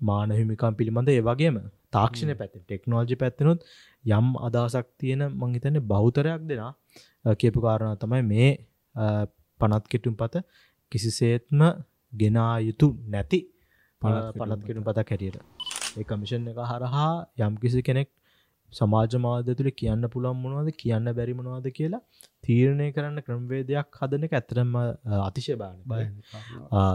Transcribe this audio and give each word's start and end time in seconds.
මානහිමිකම් 0.00 0.74
පිළිබඳ 0.74 1.10
ඒ 1.10 1.20
වගේම 1.22 1.58
තාක්ෂණ 1.90 2.32
පැත්ත 2.34 2.56
ටෙක්නෝජි 2.56 3.16
පැත්තනුත් 3.16 3.60
යම් 4.10 4.26
අදහසක් 4.38 4.88
තියෙන 4.96 5.22
මංහිතන්නේ 5.34 5.84
බෞතරයක් 5.84 6.42
දෙනා 6.44 6.72
කියපු 7.36 7.60
කාරණ 7.60 7.96
තමයි 7.96 8.22
මේ 8.24 8.50
පනත් 9.60 9.84
කෙටුම් 9.86 10.14
පත 10.14 10.44
කිසිසේත්ම 10.92 11.62
ගෙනා 12.12 12.52
යුතු 12.60 12.88
නැති 13.06 13.40
පනත් 14.02 14.60
කෙටුම් 14.62 14.84
පතක් 14.84 15.08
හැටියට. 15.08 15.36
ඒ 15.96 16.04
කමිෂන් 16.04 16.48
එක 16.48 16.60
හරහා 16.64 17.10
යම් 17.38 17.54
කිසි 17.56 17.82
කෙනෙක් 17.82 18.08
සමාජ 18.72 19.16
මාධ්‍ය 19.18 19.54
තුළ 19.54 19.70
කියන්න 19.72 20.08
පුළන් 20.08 20.36
මොනවද 20.36 20.70
කියන්න 20.74 21.10
බැරි 21.12 21.34
මොනවාද 21.34 21.68
කියලා 21.70 22.02
තීරණය 22.44 22.88
කරන්න 22.92 23.22
ක්‍රම්වේදයක් 23.22 23.98
හදන 24.00 24.26
එක 24.26 24.34
ඇතරම 24.34 24.76
අතිශය 25.20 25.56
බාන 25.56 25.76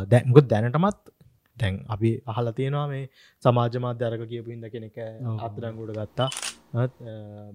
දැමුත් 0.08 0.48
දැනටමත් 0.48 1.14
දැන් 1.58 1.80
අපි 1.88 2.12
අහල 2.28 2.52
තියෙනවා 2.52 2.88
මේ 2.88 3.06
සමාජ 3.44 3.76
මාධ්‍යරක 3.86 4.26
කියපු 4.32 4.56
ඉද 4.56 4.66
කෙනෙක 4.74 4.98
අතරංගුට 5.40 5.94
ගත්තා. 5.98 6.30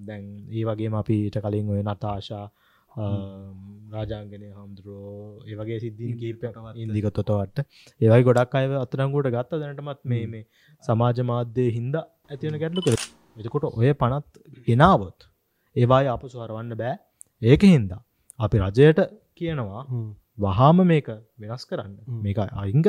දැන් 0.01 0.25
ඒ 0.51 0.65
වගේ 0.65 0.91
අපිට 0.95 1.39
කලින් 1.45 1.71
ඔය 1.75 1.83
නතාශා 1.85 2.47
රාජාංගනය 3.95 4.49
හමුදුරෝ 4.51 5.43
ඒවගේ 5.47 5.79
සිද්ධීන් 5.85 6.17
කීප 6.21 6.45
ඉන්දිකතොතවට 6.77 7.59
ඒවයි 8.01 8.23
ගොඩක් 8.29 8.55
අය 8.55 8.67
අතරංගුට 8.85 9.31
ගත්ත. 9.37 9.61
දැනටමත් 9.63 10.01
මේ 10.05 10.27
මේ 10.27 10.45
සමාජ 10.85 11.19
මාධ්‍යය 11.31 11.71
හින්ද 11.71 11.97
ඇතිවන 11.99 12.61
ගැටලු 12.63 12.87
කර 12.87 12.97
එතකොට 13.37 13.65
ඔය 13.71 13.91
පනත් 13.95 14.29
ගෙනාවොත් 14.67 15.29
ඒවායි 15.77 16.09
අප 16.15 16.23
සුහරවන්න 16.27 16.75
බෑ. 16.83 16.95
ඒක 17.43 17.63
හින්දා 17.75 18.03
අපි 18.39 18.63
රජයට 18.65 19.01
කියනවා 19.35 19.83
වහාම 20.39 20.79
මේක 20.87 21.09
වෙනස් 21.41 21.65
කරන්න. 21.71 21.95
මේක 22.25 22.39
අයින් 22.63 22.83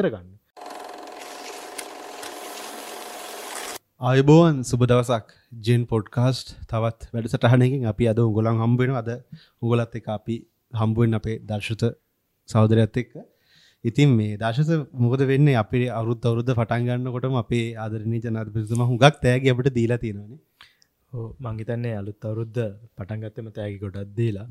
අයිබෝවන් 4.01 4.59
සුබ 4.63 4.81
දවසක්. 4.81 5.31
ජෙන් 5.59 5.81
පොඩ්කාස්ට් 5.85 6.51
තවත් 6.67 7.07
වැඩසටහනකින් 7.13 7.81
අපි 7.85 8.05
අද 8.07 8.19
උගොලන් 8.19 8.55
හම්බෙන 8.57 8.93
අද 8.95 9.09
උගලත් 9.61 9.97
එක 9.99 10.07
අපි 10.07 10.35
හම්බුවෙන් 10.73 11.17
අපේ 11.17 11.35
දර්ශත 11.41 11.83
සෞදරයත් 12.49 12.95
එක්ක. 12.95 13.11
ඉතින් 13.83 14.09
මේ 14.11 14.37
දශස 14.37 14.69
මොකද 14.95 15.23
වෙන්න? 15.23 15.49
අපි 15.53 15.81
අරුත් 15.91 16.23
අවුද්ධ 16.23 16.51
පටන් 16.51 16.87
ගන්න 16.87 17.11
කොටම 17.11 17.35
අපේ 17.35 17.75
ආදරණී 17.77 18.21
ජනත 18.21 18.53
පිසම 18.53 18.81
හුඟක් 18.83 19.19
තෑග 19.19 19.49
අපට 19.49 19.69
දීලා 19.73 19.99
තියෙනවානේ. 19.99 20.39
මංගිතන්නේ 21.41 21.93
අලුත් 21.97 22.23
අවුරුද්ධ 22.23 22.63
පටන්ගත්තම 22.95 23.51
තෑගි 23.51 23.77
ගොඩක් 23.77 24.15
දීලා 24.15 24.47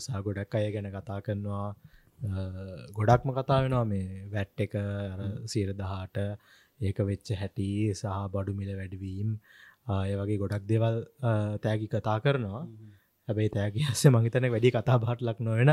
සා 0.00 0.20
ගොඩක් 0.20 0.54
අය 0.54 0.68
ගැන 0.70 0.92
කතා 0.92 1.20
කරනවා. 1.22 1.66
ගොඩක්ම 2.92 3.28
කතා 3.32 3.62
වෙනවා 3.62 3.84
මේ 3.86 4.24
වැට් 4.30 4.60
එක 4.60 4.80
සීර 5.46 5.72
දහට 5.74 6.18
ඒක 6.80 6.98
වෙච්ච 7.02 7.28
හැටි 7.34 7.68
සහ 7.92 8.16
බඩු 8.32 8.52
මිල 8.54 8.70
වැඩවීම් 8.74 9.30
ආය 9.88 10.14
වගේ 10.14 10.38
ගොඩක් 10.38 10.64
දෙවල් 10.66 10.96
තෑගි 11.62 11.86
කතා 11.88 12.18
කරනවා. 12.20 12.64
හැබැයි 13.28 13.50
තෑගි 13.50 13.86
හස්සේ 13.86 14.12
මහිතන 14.12 14.48
වැඩි 14.48 14.70
කතා 14.70 14.98
බාටලක් 14.98 15.40
නොවෙන 15.40 15.72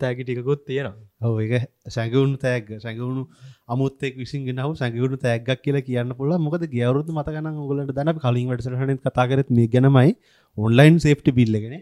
තෑගි 0.00 0.22
ටිකකුත් 0.22 0.60
තියෙනවා. 0.64 0.96
ඔව 1.22 1.38
එක 1.38 1.54
සැඟවුණු 1.88 2.36
තෑග 2.38 2.68
සැඟවුණු 2.78 3.24
අමුත්තෙක් 3.68 4.14
විසින් 4.16 4.44
ගෙනව 4.48 4.74
සැඟවුණු 4.74 5.18
තෑගක් 5.18 5.64
කියලා 5.64 5.82
කියන්න 5.82 6.14
පුල 6.14 6.36
මොකද 6.40 6.68
ගවරුත් 6.68 7.08
මතගන 7.10 7.50
ගලට 7.62 7.96
දන 7.98 8.14
කලින් 8.18 8.46
වැඩසටහන 8.50 9.02
කතාකරත් 9.02 9.50
මේ 9.50 9.68
ගැනමයි 9.68 10.14
ඔන්ලයින් 10.58 10.96
සේෆ්ටි 10.98 11.32
බිල්ලගෙන 11.32 11.76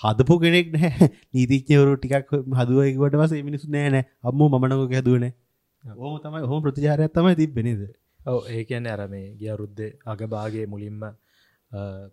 හදපු 0.00 0.34
කෙනෙක් 0.38 0.74
නෑ 0.74 0.90
නීතිච්චවරු 1.34 1.94
ටිකක් 1.96 2.34
හදුවයිකට 2.58 3.16
වස 3.16 3.32
මිනිසු 3.42 3.70
නෑනෑ 3.70 4.04
අම්ම 4.24 4.42
මනක 4.52 4.92
හැදුවනේ 4.92 5.32
ඕම 5.84 6.14
තමයි 6.20 6.46
හොම 6.46 6.62
ප්‍රතිචාරයක් 6.62 7.12
තමයි 7.12 7.34
තිබෙනද 7.34 7.82
ඔව 8.26 8.38
ඒ 8.48 8.62
කියන්න 8.64 8.86
අර 8.86 9.02
මේ 9.08 9.34
ගිය 9.34 9.54
රුද්ධ 9.56 9.82
අගභාගේ 10.06 10.66
මුලින්ම 10.66 11.00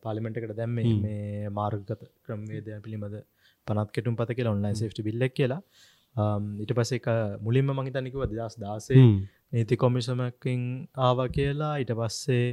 පාලිමෙන්ටකට 0.03 0.55
දැම්ම 0.55 0.75
මේ 1.03 1.49
මාර්ගත 1.49 1.91
ක්‍රම්වේදය 2.25 2.79
පිළිබඳ 2.85 3.17
පනත් 3.67 3.89
කෙටුම් 3.91 4.15
පත 4.15 4.37
කියලා 4.37 4.55
ඔන්ලයින් 4.55 4.75
සේට් 4.75 5.02
බිල්ලක් 5.08 5.33
කියලා. 5.33 5.61
ඉට 6.63 6.71
පස 6.73 6.91
එක 6.97 7.08
මුලින්ම 7.41 7.69
මහිතනිකව 7.71 8.23
දස් 8.31 8.55
දාසේ 8.58 9.03
නීති 9.53 9.75
කොමිසමකින් 9.77 10.63
ආව 10.99 11.19
කියලා. 11.29 11.73
ඉට 11.83 11.93
පස්සේ 11.93 12.47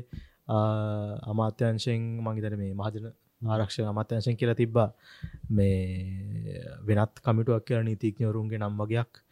අමාත්‍යංශයෙන් 1.32 2.03
මහිතන 2.21 2.59
මේ 2.62 2.75
මහජන 2.75 3.06
ආරක්ෂ 3.47 3.79
අමත්‍යංශයෙන් 3.83 4.37
කියලා 4.37 4.55
තිබ්බා. 4.55 4.89
මේ 5.51 6.62
වෙනත් 6.83 7.21
කමිටුවක් 7.21 7.65
කියල 7.65 7.83
නීතිඥවරුන්ගේ 7.83 8.59
නම් 8.59 8.75
වගේයක් 8.77 9.23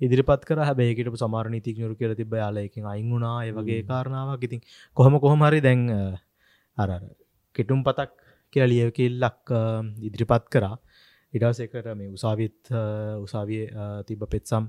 ඉදිරිපත් 0.00 0.42
කර. 0.44 0.58
හැබේකට 0.60 1.16
සමාර 1.16 1.46
නීතිඥරු 1.48 1.94
කියල 1.96 2.14
තිබ 2.14 2.34
යාලයකින් 2.34 2.86
අයින් 2.86 3.08
වුණා. 3.10 3.38
වගේ 3.52 3.82
කාරණාවක්. 3.84 4.42
ඉතින් 4.42 4.60
කොහොම 4.96 5.20
කොහොමරි 5.20 5.60
දැන් 5.60 5.88
අර 6.78 6.90
කෙටුම් 7.54 7.80
පතක් 7.82 8.10
කියලා 8.52 8.70
ලියකිල්ලක් 8.70 9.54
ඉදිරිපත් 10.00 10.44
කරා. 10.48 10.76
ඉඩසෙකට 11.34 11.88
මේ 11.94 12.10
උසාවිත් 12.10 12.70
උසාවිය 13.20 13.64
තිබ 14.06 14.20
පෙත්සම් 14.26 14.64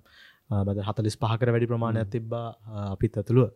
බද 0.66 0.80
හතලිස් 0.82 1.18
පහකර 1.18 1.52
වැඩි 1.52 1.70
ප්‍රමාණයක් 1.72 2.10
තිබ්බා 2.10 2.48
අපිත් 2.86 3.18
ඇතුළුව. 3.18 3.52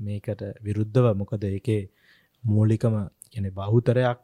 මේකට 0.00 0.42
විරුද්ධව 0.62 1.06
මොකද 1.14 1.44
එකේ 1.50 1.82
මූලිකම 2.44 2.94
ගැන 3.34 3.50
බහුතරයක් 3.52 4.22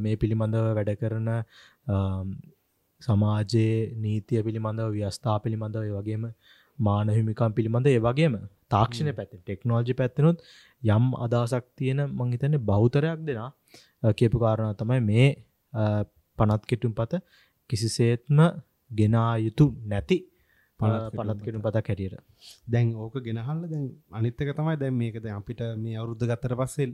මේ 0.00 0.16
පිළිබඳව 0.16 0.66
වැඩ 0.72 0.92
කරන 0.96 1.30
සමාජයේ 3.00 3.78
නීතිය 3.96 4.42
පිළිබඳව 4.42 4.90
ව්‍යස්ථා 4.96 5.38
පිළිබඳව 5.38 5.88
වගේම 5.96 6.26
මානහිමිකම් 6.78 7.52
පිළිබඳ 7.52 7.86
ඒ 7.86 8.00
වගේම 8.00 8.36
තාක්ෂණ 8.68 9.10
පැත්ත 9.12 9.32
ටෙක්නෝජි 9.36 9.94
පැත්තනුත් 9.94 10.38
යම් 10.88 11.06
අදහසක් 11.16 11.64
තියෙන 11.76 12.00
මංහිතන්නේ 12.12 12.62
බෞතරයක් 12.62 13.20
දෙනා. 13.22 13.50
කියපු 14.12 14.36
කාරණ 14.38 14.76
තමයි 14.76 15.00
මේ 15.02 15.28
පනත් 16.38 16.62
කෙටුම් 16.66 16.92
පත 16.92 17.22
කිසිසේත්ම 17.70 18.38
ගෙනා 18.90 19.32
යුතු 19.38 19.66
නැති 19.84 20.18
පනත් 20.80 21.38
කෙටු 21.44 21.60
පතක් 21.60 21.86
හැටියට. 21.88 22.16
දැන් 22.66 22.94
ඕක 22.96 23.14
ගෙනහල්ල 23.20 23.64
දැන් 23.64 23.84
අනිත්තක 24.12 24.50
තමයි 24.52 24.76
දැන් 24.76 24.94
මේකද 24.94 25.26
අපිට 25.32 25.60
මේ 25.76 25.96
අවුද්ධ 25.96 26.24
ගත්තර 26.24 26.54
පස්සෙල් 26.56 26.92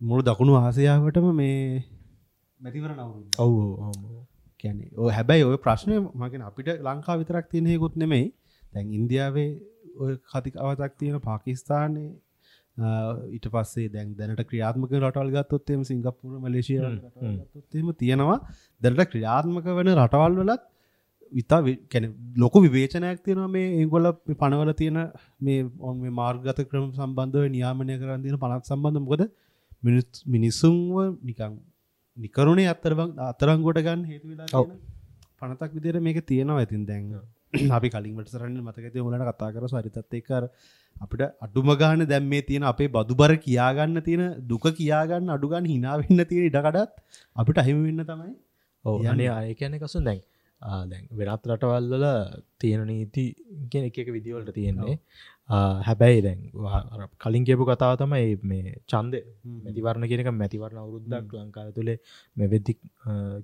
මුළු 0.00 0.22
දකුණු 0.22 0.52
ආසයාවටම 0.56 1.26
මේ 1.40 1.82
මැතිවර 2.60 2.90
නවරු 2.92 3.20
ඔවු 3.38 3.62
කැනෙ 4.62 4.84
ඕ 4.96 5.08
හැබැයි 5.16 5.48
ඔය 5.48 5.58
ප්‍රශ්නය 5.64 5.96
මගෙන 6.20 6.44
අපිට 6.48 6.68
ලංකා 6.86 7.16
විතරක් 7.20 7.46
තියනෙකුත් 7.52 7.96
නෙමෙයි. 7.96 8.26
දැන් 8.72 8.86
ඉන්දියාවේ 8.98 9.50
ඔය 10.02 10.12
කතික 10.30 10.54
අවතක් 10.62 10.92
තියෙන 11.00 11.20
පාකිස්ථානයේ 11.20 12.10
ඊට 13.36 13.46
පස්සේ 13.54 13.88
දැන් 13.94 14.14
දැනට 14.18 14.42
ක්‍රියාත්මක 14.50 14.92
රටවල් 15.00 15.30
ගත්තොත්තේම 15.36 15.82
සිංගප්පුර 15.90 16.38
මලේසිය 16.44 16.78
ත්තේම 17.64 17.88
තියෙනවා. 18.02 18.38
දැනට 18.82 19.04
ක්‍රියාත්මක 19.12 19.66
වන 19.78 19.92
රටවල් 19.96 20.38
වලත් 20.40 20.62
විතා 21.32 21.60
කැන 21.92 22.04
ලොකු 22.36 22.64
විවේචනයක් 22.66 23.18
තියෙනවා 23.26 23.50
මේ 23.56 23.66
ඒගොල 23.80 24.06
පනවල 24.40 24.72
තියෙන 24.80 25.02
මේ 25.40 25.66
ඔන් 25.88 26.06
මාර්ගත 26.20 26.64
ක්‍රම 26.70 26.88
සම්බන්ධව 26.94 27.52
නියාමනය 27.56 28.00
කරන්න 28.00 28.24
තියෙන 28.24 28.42
පනත් 28.44 28.72
සම්බන්ධ. 28.72 29.04
මොකද 29.04 29.28
මිනිස්සුන්ව 29.82 31.18
නිකං 31.22 31.58
නිකරුණේ 32.16 32.68
අත්තර 32.68 32.92
අතරංගොට 33.24 33.80
ගන්න 33.80 34.04
හේතු 34.04 34.26
වෙලා 34.28 34.64
පනතක් 35.40 35.70
විදිර 35.74 36.00
මේක 36.00 36.18
තියෙනවා. 36.24 36.58
ඇතින් 36.58 36.84
දැන් 36.86 37.04
අපි 37.70 37.88
කලින්ට 37.88 38.28
සරන්න 38.28 38.58
මතකති 38.60 39.00
මුලට 39.00 39.24
කතා 39.30 39.52
කර 39.52 39.64
සරිතත් 39.68 40.14
එකර 40.14 40.42
අපිට 40.96 41.22
අඩුම 41.40 41.70
ගාන 41.76 42.04
දැම් 42.06 42.24
මේ 42.24 42.42
තියෙන 42.42 42.64
අපේ 42.64 42.88
බදුබර 42.88 43.32
කියාගන්න 43.38 44.02
තියෙන 44.02 44.24
දුක 44.46 44.66
කියාගන්න 44.72 45.30
අඩුගන්න 45.30 45.66
හිනාවෙන්න 45.66 46.24
තියෙන 46.24 46.48
ඉඩකඩත් 46.50 46.92
අපිට 47.36 47.62
අහිමවෙන්න 47.62 48.04
තමයි 48.04 48.34
ඕ 48.84 48.98
යනේ 49.04 49.30
අය 49.30 49.54
කියන 49.54 49.78
කසු 49.78 50.02
දැන් 50.02 50.20
දැන් 50.86 51.04
වෙනත් 51.12 51.48
රටවල්වල 51.48 52.06
තියෙන 52.58 52.84
නීති 52.86 53.24
කියෙන 53.70 53.86
එක 53.86 53.98
විදිවලට 54.08 54.52
තියෙන්නේ 54.52 54.96
හැබැයි 55.48 56.22
දැන් 56.22 56.40
කලින් 57.18 57.44
කියපු 57.44 57.64
කතාව 57.64 57.94
තමයි 57.96 58.36
මේ 58.42 58.74
චන්ද 58.86 59.14
මැතිවරණ 59.64 60.04
කියනක 60.04 60.30
මැතිවරණ 60.34 60.78
අවුරුද්දක් 60.78 61.32
ලංකාව 61.34 61.70
තුළේ 61.72 61.98
මෙ 62.36 62.46
වෙද්දි 62.46 62.74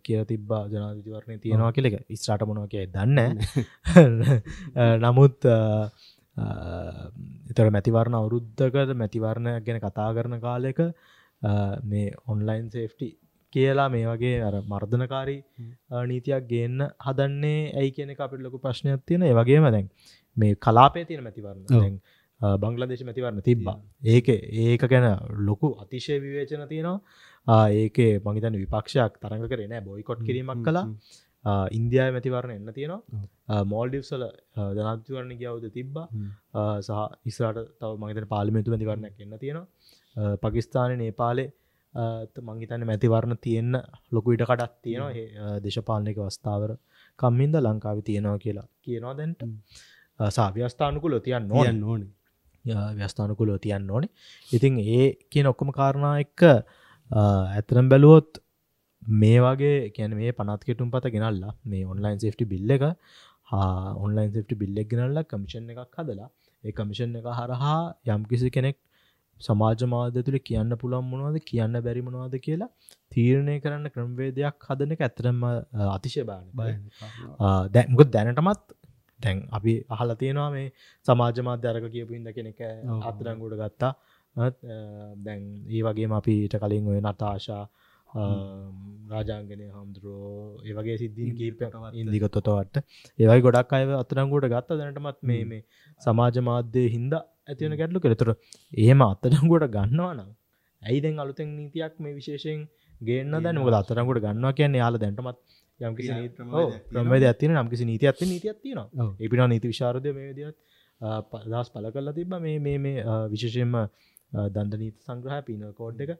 කිය 0.02 0.20
තිබ්බා 0.24 0.62
ජනාධතිවරණය 0.68 1.38
තියෙනවා 1.38 1.72
කියලක 1.72 1.96
ස්ටාට 2.14 2.44
මොනව 2.44 2.68
කිය 2.68 2.86
දන්න 2.88 3.18
නමුත් 5.00 5.48
එතර 7.50 7.68
මැතිවරණ 7.70 8.14
අවුරුද්ධකද 8.14 8.94
මැතිවරණ 8.94 9.50
ගැන 9.60 9.80
කතා 9.80 10.10
කරන 10.12 10.40
කාලෙක 10.40 10.80
මේ 11.84 12.08
ඔන්ලයින් 12.26 12.68
සේෆ්ටි 12.70 13.08
කියලා 13.52 13.88
මේ 13.88 14.04
වගේ 14.06 14.36
අර 14.42 14.56
මර්ධනකාරී 14.64 15.40
නීතියක් 16.04 16.48
ගේන්න 16.48 16.84
හදන්නේ 17.00 17.60
ඇයි 17.72 17.94
කියන 17.96 18.12
අපිට 18.18 18.42
ලොකු 18.42 18.58
ප්‍රශ්නයක් 18.58 19.02
තියෙන 19.06 19.22
ඒ 19.22 19.34
වගේම 19.34 19.68
දැන් 19.68 19.88
මේ 20.36 20.54
කලාපේ 20.66 21.04
තියෙන 21.08 21.24
මැතිවරණ. 21.24 21.98
බංගලදේශ 22.40 23.04
මැතිවරණ 23.08 23.42
තිබ්බා. 23.42 23.76
ඒක 24.04 24.28
ඒක 24.28 24.86
ගැන 24.92 25.06
ලොකු 25.48 25.68
අතිශය 25.82 26.20
විවේචන 26.20 26.64
තියෙනවා. 26.68 27.60
ඒක 27.82 27.98
මහිතන 28.26 28.58
විපක්ෂයක් 28.62 29.20
තරඟ 29.22 29.46
කරේ 29.52 29.68
නෑ 29.68 29.86
බොයිකොට් 29.90 30.22
කිරීමක් 30.28 30.64
කලා 30.68 30.86
ඉන්දයා 31.78 32.10
මැතිවරණ 32.12 32.56
එන්න 32.58 32.72
තියෙනවා. 32.78 33.64
මෝල්ඩිව්සල 33.64 34.24
ජනතිවරණ 34.78 35.34
ගවද 35.42 35.72
තිබ්බා. 35.78 36.06
සහ 36.80 37.02
ඉස්රට 37.30 37.68
තව 37.80 37.92
මගත 38.00 38.28
පාලිමතු 38.28 38.74
මැතිවරණයක් 38.74 39.20
එන්න 39.20 39.38
තියෙනවා. 39.38 39.66
පකිස්ාන 40.44 40.98
නේපාලේ 40.98 41.48
මංහිතන්න 42.42 42.86
මැතිවරණ 42.90 43.42
තියෙන්න්න 43.46 43.82
ලොකුයිට 44.12 44.44
කටත් 44.50 44.74
තියෙනවා. 44.82 45.12
දේශපාලනක 45.66 46.20
වස්ථාවර 46.20 46.76
කම්මින්ද 47.18 47.56
ලංකාව 47.60 47.98
තියෙනවා 48.08 48.38
කියලා 48.38 48.68
කියනවා 48.82 49.16
දැන්ට 49.18 49.42
සාව්‍යස්ථානකුල 50.20 51.18
තියන්න 51.20 51.48
නොයන් 51.48 51.82
ඕනේ. 51.84 52.10
ව්‍යස්ථානකුලෝ 52.94 53.58
තියන්න 53.58 53.90
ඕනේ. 53.90 54.10
ඉතින් 54.48 54.78
ඒ 54.80 55.06
කිය 55.30 55.46
ඔක්කොම 55.46 55.72
කාරණා 55.72 56.14
එක්ක 56.20 56.42
ඇතරම් 57.10 57.88
බැලුවොත් 57.88 58.38
මේ 59.02 59.38
වගේ 59.40 59.90
කැන 59.90 60.16
මේ 60.16 60.32
පනත්කෙටුම් 60.32 60.90
පත 60.90 61.12
ගෙනල්ලා 61.12 61.54
මේ 61.64 61.84
ඔන්ලයින් 61.86 62.20
සේටි 62.20 62.44
බිල්ල 62.46 62.70
එක 62.70 62.84
ඔන්ලයින් 63.96 64.32
සේටි 64.32 64.54
බිල්ලෙක් 64.54 64.88
ගෙනල්ල 64.88 65.22
කමිෂන් 65.24 65.70
එකක් 65.70 65.98
හදලා 65.98 66.30
ඒ 66.64 66.72
කමිෂන් 66.72 67.16
එක 67.16 67.28
හරහා 67.32 67.78
යම්කිසි 68.08 68.50
කෙනෙක් 68.50 68.78
සමාජ 69.40 69.84
මාධ්‍ය 69.86 70.22
තුළ 70.22 70.38
කියන්න 70.40 70.76
පුළන් 70.76 71.04
මොනවද 71.04 71.38
කියන්න 71.42 71.76
බැරි 71.80 72.02
මොනවාද 72.02 72.36
කියලා 72.38 72.70
තීරණය 73.12 73.58
කරන්න 73.60 73.90
ක්‍රම්වේදයක් 73.90 74.66
හදන 74.68 74.94
එක 74.96 75.00
ඇතරම 75.00 75.44
අතිශය 75.88 76.24
බාන 76.24 76.44
දැමුක 77.70 78.04
දැනටමත් 78.08 78.64
දැන් 79.20 79.38
අපි 79.50 79.74
අහල 79.90 80.14
තියෙනවා 80.14 80.50
මේ 80.50 80.66
සමාජ 81.06 81.40
මාධ්‍යරක 81.42 81.86
කියපු 81.90 82.12
ඉද 82.14 82.28
කෙනෙක 82.32 82.60
අතරංගුට 83.02 83.56
ගත්තා. 83.56 83.92
දැන් 85.18 85.42
ඒ 85.68 85.82
වගේම 85.82 86.12
අපිට 86.12 86.54
කලින් 86.56 86.88
ඔය 86.88 87.00
නතාශා 87.02 87.64
රාජාංගනය 89.10 89.66
හාමුදුරුවෝ 89.68 90.60
ඒවගේ 90.64 90.96
සිද්ධීන් 90.96 91.34
කීප 91.36 91.62
ඉන්දිකතොතවට 91.94 92.76
ඒවයි 93.18 93.40
ගොඩක් 93.40 93.72
අය 93.72 93.84
අතරංගුවට 93.94 94.48
ගත්ත. 94.48 94.78
දැනටමත් 94.80 95.20
මේ 95.22 95.42
මේ 95.44 95.62
සමාජ 96.02 96.38
මාධ්‍යය 96.42 96.86
හින්ද 96.88 97.14
ඇතිවන 97.16 97.76
ගැටලු 97.80 98.00
කෙරතුර 98.00 98.30
ඒම 98.72 99.02
අත්තරංගුවට 99.04 99.68
ගන්නවානම් 99.76 100.30
ඇයිදැන් 100.82 101.18
අලුතෙන් 101.18 101.50
නීතියක් 101.58 101.94
මේ 101.98 102.14
විශේෂයෙන් 102.14 102.62
ගේන්න 103.00 103.36
දැන? 103.38 103.56
මොක 103.56 103.74
අතරංගුට 103.74 104.24
ගන්නවා 104.24 104.54
කියන්නේ 104.54 104.82
යාල 104.84 104.98
දැන්ටමත් 104.98 105.38
යම්කිසි 105.80 106.12
ප්‍රමේද 106.90 107.24
ඇතින 107.24 107.52
නම්කිසි 107.54 107.84
නීති 107.84 108.06
ඇත්ත 108.06 108.22
නීති 108.24 108.48
ඇත්තින 108.48 108.80
එපිට 109.20 109.44
නීති 109.46 109.68
විශාරදය 109.68 110.12
මේ 110.12 110.32
දිත් 110.32 110.56
පදස් 111.00 111.70
පල 111.70 111.90
කල්ලා 111.90 112.14
තිබ 112.14 112.34
මේ 112.38 112.58
මේ 112.60 112.78
මේ 112.78 113.04
විශේෂයෙන්ම 113.28 113.76
දන්ද 114.48 114.74
නීති 114.76 114.98
සංග්‍රහ 115.02 115.40
පින 115.42 115.62
කෝඩ් 115.74 116.00
එක. 116.00 116.12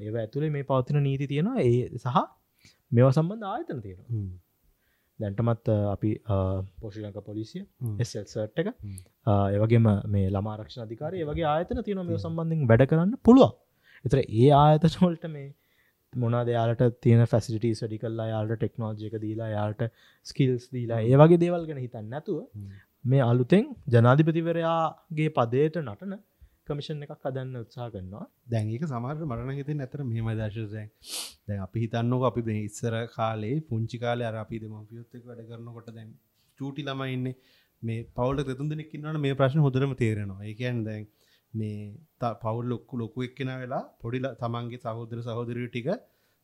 ඒව 0.00 0.14
ඇතුළේ 0.16 0.50
මේ 0.50 0.64
පවතින 0.64 1.00
නීති 1.00 1.26
තියෙනවා. 1.26 1.58
ඒ 1.60 1.98
සහ 1.98 2.16
මෙව 2.92 3.10
සම්බන්ධ 3.10 3.46
ආයතන 3.46 3.80
තියෙනවා. 3.80 4.24
දැන්ටමත් 5.20 5.72
අපි 5.86 6.10
පෝෂිලක 6.80 7.18
පොලිසිය 7.22 7.64
එසල්සට් 7.98 8.58
එක. 8.58 8.68
ඒවගේම 9.50 9.88
මේ 10.08 10.28
ළමාරක්ෂණ 10.28 10.86
අධිකාරය 10.86 11.24
වගේ 11.24 11.46
ආයතන 11.46 11.82
තියෙන 11.82 12.06
මේ 12.06 12.18
සම්බන්ධින් 12.18 12.68
වැඩ 12.68 12.86
කරන්න 12.86 13.18
පුළුවන්. 13.24 13.52
එතර 14.04 14.18
ඒ 14.20 14.48
ආයතනවලට 14.56 15.26
මේ 15.30 15.48
මොනා 16.14 16.44
දෙයාලට 16.44 16.82
තියෙන 17.00 17.22
ෆැසිටි 17.26 17.70
සඩි 17.74 17.98
කල්ලා 17.98 18.26
යාලට 18.26 18.56
ටෙක්නෝජයක 18.56 19.14
දීලා 19.20 19.48
යාට 19.48 19.82
ස්කිල්ස් 20.26 20.66
දීලා. 20.72 21.00
ඒ 21.02 21.16
වගේ 21.16 21.40
දේවල් 21.44 21.64
ගැන 21.68 21.80
හිතන්න 21.80 22.10
නැතුව 22.10 22.38
මේ 23.04 23.22
අලුතෙන් 23.22 23.64
ජනාධිපතිවරයාගේ 23.88 25.30
පදයට 25.30 25.78
නටන 25.80 26.14
කමිෂන් 26.66 27.04
එකක් 27.04 27.24
අදන්න 27.30 27.56
උත්සා 27.62 27.88
කරනවා. 27.90 28.26
දැන්ඒක 28.46 28.84
සමාර 28.84 29.16
මරණ 29.22 29.58
හිත 29.60 29.72
නැතර 29.74 30.04
මෙම 30.04 30.28
දර්ශසය 30.32 30.84
දැන් 31.46 31.60
අපි 31.60 31.84
හිතන්නක 31.84 32.28
අපි 32.30 32.46
මේ 32.48 32.60
ඉස්සර 32.68 32.94
කාලේ 33.16 33.56
පුංචි 33.62 33.98
කාලය 33.98 34.28
අර 34.30 34.36
අපි 34.44 34.62
දෙමපියොත්තක 34.64 35.24
වැඩ 35.24 35.48
කරනකොට 35.48 35.90
දැන් 35.90 36.14
චූටි 36.58 36.82
ළම 36.82 37.02
ඉන්න. 37.08 37.26
මේ 37.82 38.06
පවුල 38.16 38.36
දෙතුන් 38.42 38.68
දෙනෙක්කින්නට 38.68 39.20
මේ 39.20 39.34
ප්‍රශ්න 39.34 39.64
හොදරම 39.66 39.92
තේරෙනවා. 39.96 40.40
ඒකන් 40.44 40.84
දැන් 40.88 41.06
මේ 41.54 41.76
පවුල් 42.42 42.66
ලොක්කු 42.66 42.98
ලොකු 42.98 43.22
එක්කෙන 43.22 43.52
වෙලා 43.56 43.84
පොඩිල 44.00 44.28
තමන්ගේ 44.36 44.82
සහෝදර 44.84 45.20
සහෝදරය 45.20 45.68
ටික 45.68 45.88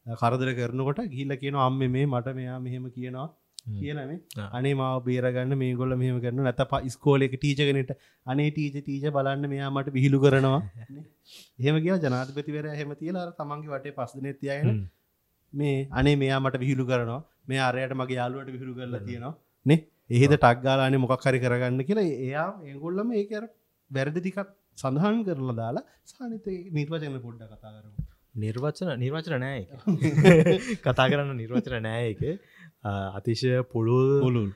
කරදර 0.07 0.51
කරනකොට 0.55 1.03
ගිල්ල 1.09 1.35
කියන 1.37 1.59
අම්ම 1.59 1.79
මේ 1.89 2.07
මට 2.07 2.35
මෙයා 2.35 2.59
මෙහෙම 2.61 2.85
කියනවා 2.91 3.29
කියනනේ 3.77 4.19
අනේ 4.53 4.75
මාව 4.75 4.99
බේරගන්න 5.05 5.57
මේ 5.57 5.73
ගොල්ල 5.75 5.95
මෙහම 5.97 6.21
කරන 6.21 6.43
නැත 6.43 6.63
ස්කෝලෙක 6.91 7.35
ටීචගෙනට 7.37 7.97
අනේ 8.27 8.51
ටීච 8.51 8.77
ටීච 8.79 9.09
බලන්න 9.13 9.49
මෙයා 9.49 9.71
මට 9.71 9.97
විහිලු 9.97 10.21
කරනවා 10.21 10.61
එහෙම 11.59 11.83
කිය 11.83 11.97
ජනාධපතිවර 12.05 12.71
හෙම 12.75 12.95
තියලා 12.97 13.27
තමන්ගේ 13.35 13.75
වටේ 13.75 13.97
පස්සන 13.97 14.33
තියගෙන 14.37 14.79
මේ 15.53 15.89
අනේ 15.91 16.17
මෙයා 16.17 16.41
මට 16.41 16.61
විහිලු 16.61 16.85
කරනවා. 16.85 17.23
මේ 17.49 17.61
අරයට 17.61 17.93
මගේ 17.93 18.17
යාලුවට 18.17 18.49
විහිරු 18.49 18.75
කරලා 18.75 19.01
තියෙනවා 19.01 19.35
නේ. 19.67 19.79
එහෙද 20.11 20.33
ටක්ගාලානේ 20.35 20.99
මොකක් 20.99 21.25
හරි 21.25 21.41
කරගන්න 21.41 21.85
කියලා. 21.85 22.05
එයා 22.19 22.49
ඒගොල්ලම 22.65 23.13
ඒකර 23.13 23.45
වැරදි 23.91 24.21
ටිකක් 24.21 24.39
සඳහන් 24.79 25.25
කරලා 25.25 25.57
දාලා 25.57 25.85
සානිත 26.05 26.47
නිර්වචන 26.73 27.19
පොඩ්ඩ 27.21 27.51
කතා 27.53 27.73
කරමු. 27.75 28.07
නිර්වචන 28.35 28.91
නිර්වචන 28.97 29.37
නෑ 29.39 29.63
කතා 30.85 31.09
කරන්න 31.09 31.37
නිර්වචන 31.37 31.79
නෑ 31.83 32.07
එක 32.13 32.23
අතිශය 33.19 33.53
පුළුල් 33.65 34.11
පුළුල්. 34.21 34.51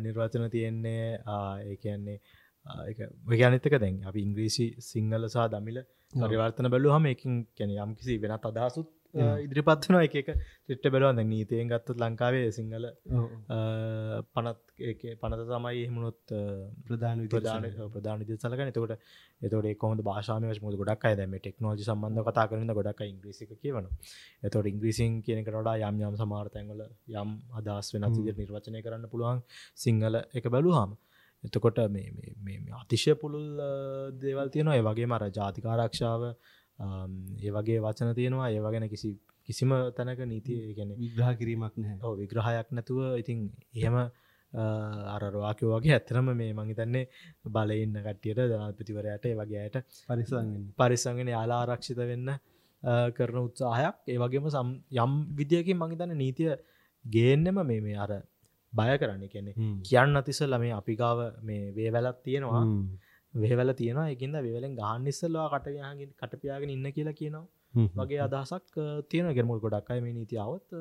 නිර්වචන 0.00 0.46
තියෙන්නේ 0.50 2.16
ඒකන්නේ 2.66 3.10
වගනිතක 3.30 3.76
දැන් 3.78 3.98
අපි 4.04 4.20
ඉංග්‍රීසි 4.20 4.66
සිංහල 4.82 5.28
සහ 5.28 5.48
දමිල 5.48 5.82
පරිවර්තන 6.12 6.68
බැලු 6.68 6.88
හම 6.90 7.06
එකින් 7.06 7.44
කැන 7.54 7.76
යම් 7.76 7.92
කිසි 7.94 8.18
වෙනත් 8.18 8.46
අදහසුත් 8.46 8.88
ඉදිරිපත්වන 9.14 9.96
එක 9.98 10.14
එක 10.14 10.28
චිට්ට 10.66 10.86
බැලුවන්න 10.88 11.26
නීතියෙන් 11.26 11.68
ගත්තත් 11.68 11.98
ලංකාවේ 11.98 12.50
සිංහල 12.52 12.86
පනත් 14.30 14.58
පනත 15.20 15.40
තමයි 15.42 15.80
එහමුණොත් 15.80 16.34
ප්‍රධාන 16.86 17.24
ප්‍රධාන 17.26 17.66
ප්‍රධාන 17.88 18.22
විදි 18.22 18.38
සලකන 18.38 18.70
තකොට 18.70 18.94
එතට 19.42 19.78
කොම 19.78 19.96
භාෂාමය 20.00 20.54
මුද 20.60 20.78
ගොඩක් 20.78 21.04
අය 21.04 21.16
දැම 21.16 21.34
ටෙක්නෝජි 21.36 21.84
සම්බන්ධ 21.84 22.24
කතා 22.24 22.46
කරන 22.46 22.72
ගොඩක් 22.72 23.02
ඉංග්‍රීසික 23.04 23.52
කියවන 23.58 23.90
එතොට 24.42 24.70
ඉංග්‍රීසින් 24.72 25.20
කියනකට 25.22 25.52
වඩා 25.52 25.76
යම් 25.82 26.02
යම් 26.02 26.16
සමාර්තැන්වල 26.16 26.82
යම් 27.14 27.36
අදස් 27.52 27.94
වෙන 27.94 28.10
විදිර 28.12 28.38
නිර්වචනය 28.38 28.78
කරන්න 28.80 29.10
පුළුවන් 29.12 29.42
සිංහල 29.76 30.22
එක 30.32 30.46
බැලු 30.48 30.74
හම 30.74 30.98
එතකොට 31.44 31.78
අතිශය 32.76 33.14
පුළුල් 33.14 33.48
දේවල් 34.16 34.48
තියෙනවා. 34.48 34.76
ඒ 34.76 34.82
වගේ 34.82 35.06
මර 35.06 35.24
ජාතිකාරක්ෂාව 35.30 36.22
ඒ 37.40 37.50
වගේ 37.50 37.78
වචන 37.78 38.14
තියෙනවා. 38.14 38.48
ඒ 38.50 38.60
වගෙන 38.60 38.88
කිසි 38.88 39.10
කිසිම 39.48 39.70
තැනක 39.92 40.20
නීතිය 40.24 40.74
ගැන 40.74 40.90
විග්‍රහ 40.96 41.30
කිරීමක් 41.36 41.74
නෑ 41.78 42.16
විග්‍රහයක් 42.16 42.68
නැතුව 42.70 43.00
ඉතින් 43.16 43.38
එහෙම 43.74 43.96
අරරවාකෝ 44.52 45.70
වගේ 45.72 45.94
ඇතරම 45.94 46.30
මේ 46.32 46.52
මංහිතන්නේ 46.52 47.04
බලඉන්න 47.46 47.96
කට්ටියට 47.98 48.40
දනාපතිවරයට 48.48 49.24
ඒ 49.24 49.34
වගේයට 49.34 49.76
පරිසං 50.08 50.48
පරිසංගෙන 50.76 51.28
යාලා 51.28 51.60
ආරක්ෂිත 51.62 52.00
වෙන්න 52.02 52.30
කරන 53.12 53.38
උත්සාහයක්. 53.40 53.96
ඒ 54.06 54.18
වගේම 54.18 54.44
යම් 54.96 55.12
විදිියකින් 55.36 55.78
මංහිතන්න 55.78 56.16
නීතිය 56.16 56.52
ගේන්නෙම 57.04 57.58
මේ 57.64 57.80
මේ 57.80 57.96
අර 57.96 58.12
බය 58.72 58.90
කරන්න. 58.96 59.28
කෙනෙ 59.28 59.52
කියන්න 59.84 60.16
අතිසල්ල 60.16 60.58
මේ 60.58 60.72
අපිකාව 60.72 61.18
මේ 61.42 61.70
වේවැලත් 61.72 62.20
තියෙනවා. 62.24 62.64
වෙවල 63.34 63.72
තියෙන 63.74 63.98
එකින්ද 64.06 64.36
වෙවලෙන් 64.40 64.76
ගහන්න 64.76 65.06
ඉස්සල්ලා 65.06 65.48
කටයාගෙන් 65.54 66.12
කටපයාගෙන 66.14 66.70
ඉන්න 66.70 66.92
කියලා 66.92 67.14
කියනවා. 67.14 67.46
වගේ 67.96 68.20
අදහසක් 68.20 68.76
තියෙන 69.08 69.32
ගෙරමුල් 69.34 69.60
ගොඩක් 69.60 69.90
අය 69.90 70.00
මේ 70.00 70.12
නීතියාවත් 70.12 70.74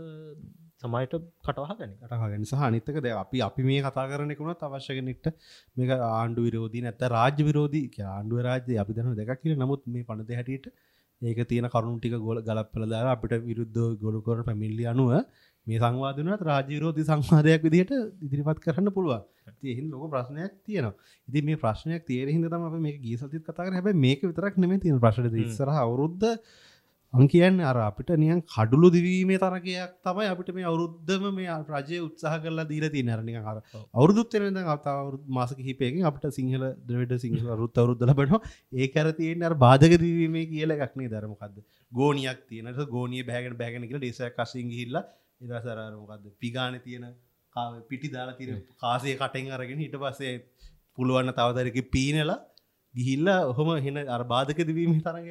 සමයිට 0.82 1.14
කටවාගෙන 1.46 1.92
කටහගෙන 2.02 2.46
සහ 2.46 2.62
අනිත්තක 2.62 2.98
ද 2.98 3.14
අපි 3.16 3.42
අපි 3.42 3.64
මේ 3.64 3.82
කතා 3.82 4.06
කරනෙකුුණත් 4.12 4.64
අවශ්‍යගෙනෙක්ට 4.68 5.28
මේක 5.78 5.92
ආණ්ඩු 5.92 6.46
විරෝධී 6.48 6.86
නැත්ත 6.86 7.04
රාජ්‍ය 7.08 7.44
විරෝධී 7.50 8.06
ආණ්ඩුව 8.08 8.40
රාජ්‍ය 8.42 8.80
අපි 8.84 8.94
දන 8.94 9.14
දෙක් 9.16 9.34
කියල. 9.42 9.56
නමුත් 9.56 9.86
මේ 9.88 10.04
පනද 10.04 10.40
හැටියට 10.40 10.68
ඒක 11.22 11.40
තියෙන 11.48 11.68
කරුණු 11.68 12.00
ටික 12.00 12.16
ගොල 12.20 12.42
ගලප්පල 12.42 12.84
දාලා 12.88 13.16
අපිට 13.16 13.34
විරුද්ධ 13.44 13.80
ගොඩුකොර 14.04 14.38
පැමිල්ලි 14.44 14.86
අනුව 14.94 15.12
මේ 15.68 15.80
සංවාදනත් 15.80 16.44
රාජීරෝධී 16.44 17.06
සංවාදයක් 17.06 17.62
විදිහට 17.64 17.92
ඉදිරිපත් 18.22 18.62
කරන්න 18.62 18.90
පුළුවන්. 18.92 19.22
තියහින් 19.58 19.92
ලොක 19.92 20.10
ප්‍රශ්නයක් 20.10 20.56
තියෙනවා. 20.64 20.96
ඉති 21.28 21.42
මේ 21.42 21.58
ප්‍රශ්නයක් 21.58 22.02
තේරහිද 22.06 22.48
තම 22.48 22.80
මේ 22.80 22.98
ගේ 23.00 23.18
සතිත් 23.18 23.46
කතාර 23.46 23.70
හැබ 23.72 23.94
මේක 23.98 24.24
විතරක් 24.24 24.58
නෙම 24.58 24.80
තියෙන 24.80 25.00
ප්‍රශ්න. 25.00 25.30
ඉස්සර 25.42 25.70
අවුරුද්ධ 25.76 26.28
අංකයන් 27.14 27.60
අර 27.62 27.76
අපිට 27.80 28.10
නියන් 28.16 28.42
කඩුලු 28.46 28.90
දිවීමේ 28.92 29.38
තරකයක් 29.38 29.94
තමයි 30.04 30.28
අපිට 30.28 30.50
මේ 30.54 30.64
අවුරුද්ධම 30.64 31.24
මේ 31.34 31.56
රජය 31.70 32.00
උත්සාහ 32.00 32.34
කරලා 32.40 32.66
දීර 32.66 32.86
ති 32.88 33.02
නරණි 33.04 33.34
හර 33.38 33.62
අවුරුදුත්තරෙන 33.94 34.60
අතාවරු 34.68 35.18
මාසක 35.30 35.60
හිපයකින් 35.60 36.06
අපට 36.06 36.28
සිංහල 36.32 36.66
දවට 36.86 37.20
සිංහල 37.20 37.50
රුත් 37.56 37.76
අවරුද්දල 37.76 38.14
බන 38.14 38.36
ඒ 38.76 38.90
කරතියෙන් 38.90 39.44
අර 39.44 39.56
බාධක 39.58 39.98
දීමේ 39.98 40.46
කියල 40.48 40.76
එකක්නේ 40.78 41.10
දරමකක්ද 41.10 41.64
ගෝනියක් 41.92 42.46
තියනට 42.48 42.86
ගෝනිය 42.88 43.26
බෑගෙන 43.26 43.58
බෑගෙන 43.58 43.90
කියල 43.90 44.00
ඩෙසයක් 44.00 44.38
කසිං 44.38 44.70
හිල්ලා 44.72 45.06
ඉරසරමකක්ද 45.42 46.30
පිගාන 46.40 46.80
තියෙන 46.82 47.10
පිටි 47.90 48.10
දාලා 48.10 48.38
තිර 48.38 48.50
කාසේ 48.78 49.16
කටෙන් 49.16 49.52
අරගෙන 49.52 49.80
හිට 49.80 49.98
පස්සේ 49.98 50.36
පුළුවන්න 50.98 51.34
තවදරක 51.34 51.78
පීනලා 51.92 52.40
ගිහිල්ල 52.96 53.28
ඔහොම 53.28 53.70
හෙන 53.78 53.98
අර්බාධක 54.10 54.62
දවීම 54.64 54.94
තරග. 55.00 55.28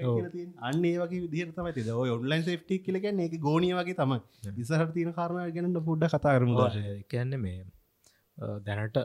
අන්න 0.61 0.83
වගේ 0.83 1.23
විදිහර 1.25 1.51
තමයි 1.53 1.95
ඔය 1.95 2.11
ඔන්ලයින් 2.11 2.45
සේට්ටික් 2.45 2.85
කියලගන්න 2.85 3.21
ඒ 3.21 3.41
ගෝනිය 3.41 3.75
වගේ 3.75 3.95
තම 3.95 4.15
ඉසහට 4.57 4.95
තියෙන 4.95 5.13
කාරණ 5.13 5.53
ගැනට 5.53 5.81
පුඩ්ඩ 5.85 6.09
කතා 6.09 6.35
කරම 6.37 6.55
කියන්න 7.09 7.39
මේ 7.39 7.65
දැනට 8.65 8.99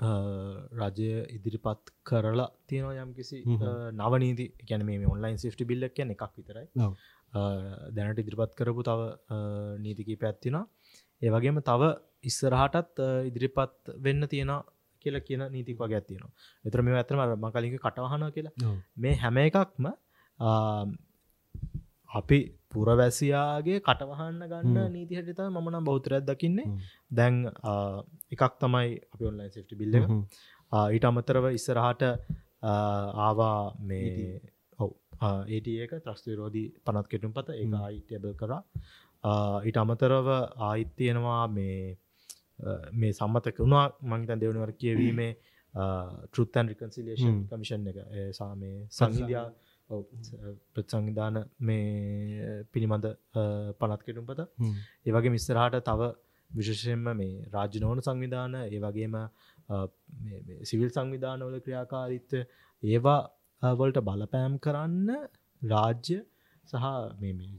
රජය 0.00 1.08
ඉදිරිපත් 1.36 1.90
කරලා 2.02 2.48
තියෙනවා 2.66 3.02
යම් 3.02 3.12
කිසි 3.12 3.38
හ්ම්. 3.40 3.64
නවනීති 3.94 4.46
ගැන 4.68 4.84
මේ 4.84 5.06
ඔන්ලයින් 5.06 5.38
සිිටි 5.38 5.64
බිල්ලක් 5.64 5.94
කියන 5.94 6.12
එකක් 6.14 6.22
විතරයි. 6.38 6.66
දැනට 7.96 8.22
ඉදිරිපත් 8.24 8.54
කරපු 8.54 8.82
තව 8.82 9.00
නීතිකී 9.78 10.16
පැත්තිනා 10.16 10.64
ඒවගේම 11.22 11.60
තව 11.62 11.92
ඉස්සරහටත් 12.24 13.04
ඉදිරිපත් 13.28 13.92
වෙන්න 13.98 14.28
තියෙන 14.28 14.52
කියලා 15.04 15.26
කියන 15.28 15.42
නීතික 15.52 15.76
වගේ 15.78 16.00
ඇතිනවා 16.00 16.32
එතර 16.64 16.82
මේ 16.82 16.96
ඇතරම 16.96 17.20
මකලික 17.44 17.76
කටවහන 17.78 18.26
කියලා. 18.32 18.74
මේ 18.96 19.14
හැම 19.16 19.36
එකක්ම 19.38 19.86
අපි 22.10 22.38
පුරවැසියාගේ 22.72 23.78
කටවහන්න 23.86 24.42
ගන්න. 24.52 24.78
නීතිහටිත 24.94 25.40
මනම් 25.56 25.84
බෞතරයක් 25.88 26.24
දකින්නේ. 26.28 26.68
දැන් 27.18 27.34
එකක් 28.34 28.54
තමයි 28.62 28.88
අපි 29.12 29.24
ඔන්ලයින් 29.30 29.52
සිටි 29.56 29.74
බිල්ල 29.80 29.94
ඊට 30.94 31.04
අමතරව 31.10 31.44
ඉස්සරහට 31.58 32.02
ආවා 33.26 33.60
මේ 33.88 34.40
ඔව 34.78 34.90
ඒට 35.54 35.66
ඒක 35.72 35.92
ත්‍රස්ත 36.04 36.26
විරෝධී 36.30 36.68
පනත් 36.84 37.06
කෙටුම් 37.12 37.32
පත 37.36 37.48
ඒ. 37.62 37.66
අයිටබල් 37.86 38.34
කරා 38.40 38.62
ඊට 39.68 39.78
අමතරව 39.82 40.28
ආයිත්තියෙනවා 40.68 41.42
මේ 41.56 41.80
මේ 43.00 43.12
සම්මතක 43.18 43.56
වුණා 43.64 43.86
මංතන් 44.10 44.40
දෙවනවර 44.42 44.72
කියවීමේ 44.82 45.32
ටෘත්තන් 46.32 46.66
රිකන්සිලේෂන්. 46.72 47.36
කමිෂන් 47.50 47.90
එක 47.90 47.98
ඒ 48.20 48.30
සා 48.38 48.52
මේ 48.62 48.76
සංහිදයා 48.98 49.46
ප්‍රත්සංවිධාන 50.74 51.36
මේ 51.60 52.64
පිළිබඳ 52.72 53.06
පනත් 53.80 54.02
කෙටුම් 54.06 54.26
පත. 54.26 54.40
ඒවගේ 55.06 55.32
මිස්සරහට 55.36 55.78
තව 55.84 56.00
විශෂයෙන්ම 56.50 57.06
මේ 57.14 57.44
රාජ්‍යනෝන 57.52 58.00
සංවිධාන 58.02 58.54
ඒ 58.62 58.80
වගේම 58.80 59.14
අ, 59.16 59.76
මේ- 60.20 60.42
මේ 60.46 60.64
සිවිල් 60.64 60.90
සංවිධානවල 60.90 61.56
ක්‍රියාකාරිත්ව 61.60 62.34
ඒවා 62.82 63.20
වලට 63.62 64.00
බලපෑම් 64.08 64.54
කරන්න 64.58 65.08
රාජ්‍ය 65.62 66.18
සහ 66.68 66.84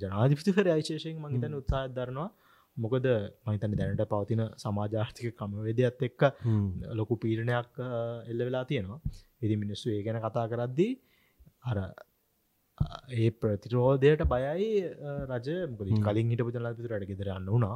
ජනාධිපතිවර 0.01 0.67
අයිශේෂයෙන් 0.69 1.17
මහිතන 1.23 1.53
උත්සාහත් 1.53 1.91
දරනවා. 1.93 2.29
මොකද 2.77 3.05
මහිතන 3.45 3.73
දැනට 3.79 4.03
පවතින 4.11 4.41
සමාජාර්ථික 4.57 5.33
ක්‍රමවේදයක්ත් 5.37 6.01
එක්ක 6.07 6.21
ලොකු 6.99 7.13
පීඩනයක් 7.17 7.71
අ, 7.79 7.89
එල්ල 8.27 8.41
වෙලා 8.47 8.65
තියෙනවා. 8.65 8.99
ඉදි 9.41 9.55
මිනිස්සු 9.57 9.87
ඒ 9.89 10.01
ගැන 10.05 10.19
කතා 10.21 10.45
කරද්දී 10.47 10.91
අර 11.63 11.77
ඒ 12.77 13.29
ප්‍රතිරෝධයට 13.41 14.23
බයයි 14.25 14.69
රජ. 15.31 15.49
හ්ම්. 15.87 16.05
කලින් 16.05 16.31
හිටපු 16.33 16.53
ජනපතුරට 16.55 17.09
ගෙදර 17.11 17.31
අන්න 17.35 17.47
වුණා. 17.47 17.75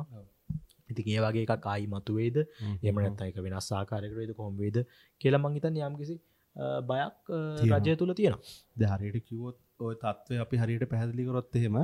ඉති 0.92 1.04
ඒ 1.08 1.20
වගේ 1.25 1.46
එක 1.48 1.68
අයි 1.74 1.86
මතුවේද? 1.88 2.40
එමනත්තයික 2.84 3.38
වෙනස් 3.48 3.70
ආකාරකරේද 3.74 4.34
කොම්වේද 4.36 4.80
කියලා 5.22 5.44
මංහිතන් 5.46 5.82
යම්කිසි 5.82 6.18
බයක්. 6.90 7.36
රජය 7.75 7.96
තුළ 8.02 8.14
තියෙනවා. 8.14 8.96
හරියට 8.96 9.30
කිවොත් 9.30 9.60
ඔය 9.80 9.96
තත්ත්වය 10.04 10.42
අපි 10.46 10.64
හරියට 10.64 10.90
පැහැදිලි 10.92 11.30
කරොත් 11.30 11.58
එහෙම 11.62 11.80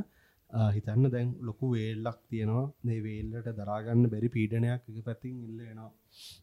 හිතන්න 0.76 1.10
දැන් 1.10 1.34
ලොකු 1.42 1.74
වේල්ලක් 1.74 2.20
තියෙනවා. 2.30 2.68
මේ 2.86 3.02
වේල්ලට 3.08 3.50
දරාගන්න 3.60 4.12
බැරි 4.14 4.30
පීඩනයක් 4.30 4.90
එක 4.90 5.02
පැතින් 5.06 5.42
ඉල්ලෙනවා 5.48 5.92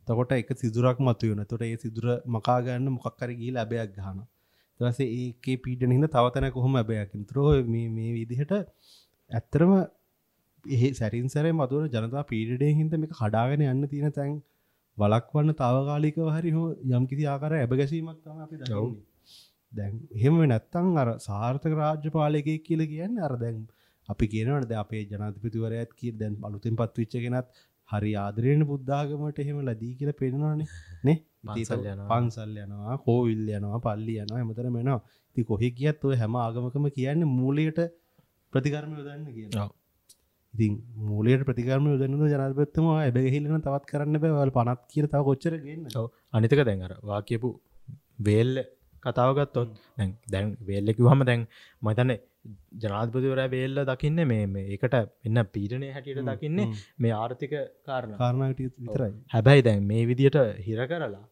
තකොට 0.06 0.32
එක 0.32 0.50
සිදුරක් 0.56 0.98
මතු 1.00 1.30
වන 1.30 1.44
තොට 1.44 1.62
ඒ 1.62 1.76
සිදුර 1.76 2.06
මකාගන්න 2.28 2.90
මොකක්කර 2.96 3.30
ගී 3.40 3.54
ලැබයක් 3.56 3.94
ගහන 3.96 4.20
දසේ 4.80 5.08
ඒකේ 5.16 5.56
පීඩන 5.58 5.94
හිද 5.94 6.08
තවතන 6.08 6.48
කොහොම 6.50 6.76
ඇබයකින් 6.76 7.24
ත්‍රෝ 7.24 7.52
මේ 7.68 8.10
විදිහට 8.12 8.52
ඇත්තරම 9.30 9.72
ඒ 10.64 10.92
සැරින් 10.92 11.28
සැරේ 11.28 11.54
මතුවන 11.54 11.90
ජනතා 11.90 12.24
පීඩඩේ 12.24 12.72
හිද 12.74 12.96
මේ 12.96 13.12
කඩාගෙන 13.12 13.66
යන්න 13.66 13.88
තියෙන 13.88 14.12
තැන් 14.12 14.38
වලක්වන්න 14.98 15.56
තාවකාලිකව 15.56 16.28
හරි 16.28 16.50
හෝ 16.50 16.68
යම්කිසි 16.92 17.26
ආකාර 17.26 17.54
ඇබගැසීමක් 17.54 18.20
තම 18.20 18.38
අපි. 18.40 18.56
දන්නේ. 18.58 19.02
දැන් 19.72 19.94
එහෙම 20.12 20.38
නැත්තං 20.44 20.94
අර 20.96 21.08
සාර්ථක 21.20 21.74
රාජ්‍ය 21.74 22.10
පාලකය 22.10 22.54
කියල 22.60 22.82
කියන්න 22.86 23.18
අර 23.20 23.34
දැන් 23.36 23.58
අපි 24.08 24.26
කියනවනද 24.26 24.72
අපේ 24.76 25.02
ජනාතිපතිවරයත් 25.06 25.90
කිය 25.94 26.12
දැන් 26.14 26.36
අලුතින් 26.42 26.76
පත්විච්චගෙනත් 26.76 27.48
හරි 27.88 28.12
ආදරයෙන් 28.16 28.62
බුද්ධාගමට 28.70 29.38
එහෙම 29.44 29.58
ලදී 29.62 29.94
කියල 29.98 30.10
පෙනෙනවානේ 30.14 30.68
නේ? 31.04 31.18
පන්සල් 32.10 32.56
යනවා. 32.56 32.96
කෝවිල් 32.98 33.42
යනවා 33.50 33.80
පල්ලි 33.80 34.14
යනවා 34.22 34.42
එමතර 34.44 34.68
මෙනවා 34.70 35.00
ති 35.36 35.44
කොහෙ 35.44 35.68
කියත් 35.72 36.04
ඔය 36.04 36.16
හැම 36.16 36.36
ආගමකම 36.36 36.86
කියන්න 36.90 37.26
මූලයට 37.32 37.80
ප්‍රතිකර්ම 38.52 38.92
යොදන්න 38.98 39.28
කියන 39.36 39.58
ඔව්. 39.58 39.70
ඉතින් 40.54 40.74
මූලයට 41.08 41.44
ප්‍රතිකර්ම 41.44 41.86
යොදන්න 41.92 42.24
ජනපත්තම 42.24 42.88
ඇබැහිලන 42.94 43.60
තවත් 43.60 43.84
කරන්න 43.90 44.22
බැවල් 44.24 44.50
පනත් 44.50 44.80
කියර 44.92 45.06
තව 45.06 45.22
කොච්චර 45.28 45.54
ගන්න. 45.58 45.86
අනිතක 46.32 46.64
දැන් 46.68 46.82
අර 46.82 46.94
වා 47.10 47.20
කියපු 47.22 47.50
වේල්ල 48.20 48.54
කතාවගත්තොත් 49.04 49.70
දැන් 50.28 50.56
වේල්ලෙකි 50.68 51.02
හම 51.06 51.22
දැන් 51.24 51.42
මතන 51.82 52.10
ජනාධපතිවර 52.76 53.40
වේල්ල 53.48 53.80
දකින්න 53.84 54.20
මේ 54.26 54.64
ඒකට 54.66 54.96
එන්න 55.24 55.40
පීඩනය 55.48 55.88
හැටියට 55.90 56.22
දකින්නේ 56.26 56.68
මේ 56.98 57.14
ආර්ථික 57.14 57.54
කාරණ. 57.84 58.14
කාරණට 58.16 58.60
විතරයි. 58.60 59.14
හැබැයි 59.28 59.64
දැන් 59.64 59.82
මේ 59.84 60.04
විදියට 60.06 60.38
හිර 60.60 60.84
කරලා 60.86 61.24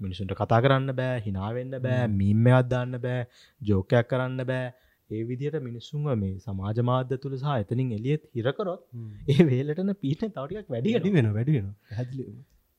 මිනිසුන්ට 0.00 0.34
කතා 0.34 0.60
කරන්න 0.60 0.94
බෑ 0.94 1.20
හිනාවෙන්න 1.20 1.76
බෑ 1.80 2.08
මීම්මයක් 2.12 2.70
දාන්න 2.70 2.98
බෑ 3.00 3.20
ජෝකයක් 3.60 4.10
කරන්න 4.10 4.46
බෑ. 4.46 4.72
ඒ 5.10 5.22
විදියට 5.24 5.58
මිනිස්සුන්ව 5.62 6.14
මේ 6.16 6.32
සමාජ 6.40 6.78
මාධ්‍ය 6.82 7.18
තුළ 7.18 7.36
සහ 7.36 7.50
එතනින් 7.56 7.92
එලියත් 7.92 8.24
හිරකරොත් 8.32 8.82
ඒ 9.28 9.46
වේලටන 9.46 9.92
පීටන 9.96 10.30
තවටියක් 10.30 10.70
වැඩි 10.70 10.94
වැඩි 10.94 11.14
වෙන 11.16 11.30
වැඩි 11.32 11.56
වෙන 11.56 11.68
හැදිලි 11.92 12.26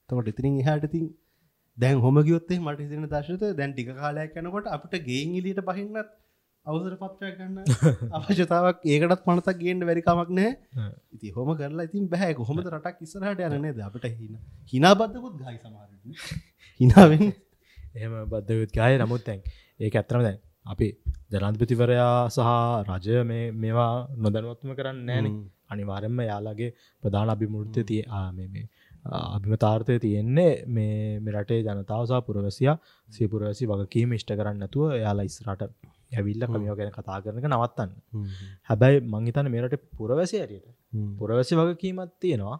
තකොට 0.09 0.31
ඉතිරින් 0.31 0.57
එහට 0.63 0.87
තින් 0.91 1.05
දැන් 1.77 1.99
හොම 1.99 2.21
ගියොත්තේ 2.23 2.59
මට 2.59 2.85
හිතෙන 2.85 3.07
දශත 3.07 3.51
දැන් 3.53 3.73
ටික 3.73 3.91
කාලයක් 3.95 4.39
යනකොට 4.41 4.69
අපිට 4.69 5.05
ගේන් 5.05 5.35
ඉලියට 5.35 5.61
බහින්නත් 5.63 6.13
අවසර 6.65 6.93
පත්‍රයක් 6.97 7.35
ගන්න 7.37 7.57
අවශ්‍යතාවක් 8.11 8.85
ඒකටත් 8.87 9.23
පනතක් 9.25 9.57
ගේන්ට 9.59 9.87
වැරිකාමක් 9.89 10.31
නෑ 10.31 10.51
ඉති 11.13 11.31
හොම 11.31 11.51
කරලා 11.55 11.87
ඉතින් 11.89 12.05
බැහැ 12.09 12.33
කොහොමද 12.35 12.67
රටක් 12.67 13.01
ඉස්සරහට 13.01 13.43
යනනේද 13.49 13.81
අපට 13.81 14.07
හින 14.11 14.39
හිනා 14.73 14.93
බද්ධකුත් 14.95 15.35
ගයි 15.41 15.57
සමාර 15.59 15.89
හිනාවෙන් 16.79 17.25
එහෙම 17.95 18.15
බද්ධයුත් 18.27 18.71
ගය 18.73 18.91
නමුත් 18.97 19.23
තැන් 19.23 19.43
ඒ 19.79 19.91
ඇත්තරම 19.93 20.23
දැන් 20.23 20.39
අපි 20.65 20.87
ජනන්පතිවරයා 21.31 22.13
සහ 22.29 22.49
රජය 22.89 23.19
මේවා 23.55 23.91
නොදැනුවත්ම 24.19 24.73
කරන්න 24.73 25.03
නෑන 25.05 25.27
අනිවාරෙන්ම 25.69 26.19
යාලාගේ 26.23 26.71
ප්‍රධාන 27.03 27.29
අභිමුෘත්‍ය 27.29 27.83
තිය 27.83 28.03
මේ 28.37 28.65
අභිමතාර්ථය 29.05 29.99
තියෙන්නේ 29.99 30.53
මේ 30.69 31.19
මෙරටේ 31.21 31.59
ජනතාවසා 31.63 32.21
පුරවැසියා 32.21 32.77
සියපුරවැසි 33.09 33.67
වගකීම 33.67 34.13
ඉෂ්ට 34.13 34.33
කරන්න 34.33 34.59
නැතුව 34.59 34.95
යාලා 34.97 35.27
ඉස්රට 35.29 35.63
ඇවිල්ල 36.11 36.45
කමියෝ 36.47 36.75
ගැන 36.79 36.91
කතා 36.91 37.19
කරනක 37.23 37.45
නවත්තන්න. 37.45 37.91
හැබැයි 38.69 39.03
මංහිතන 39.13 39.51
මේරට 39.55 39.75
පුරවැසි 39.97 40.41
ඇරයට 40.41 40.67
පුරවැසි 41.19 41.59
වගකීමත් 41.59 42.13
තියෙනවා. 42.19 42.57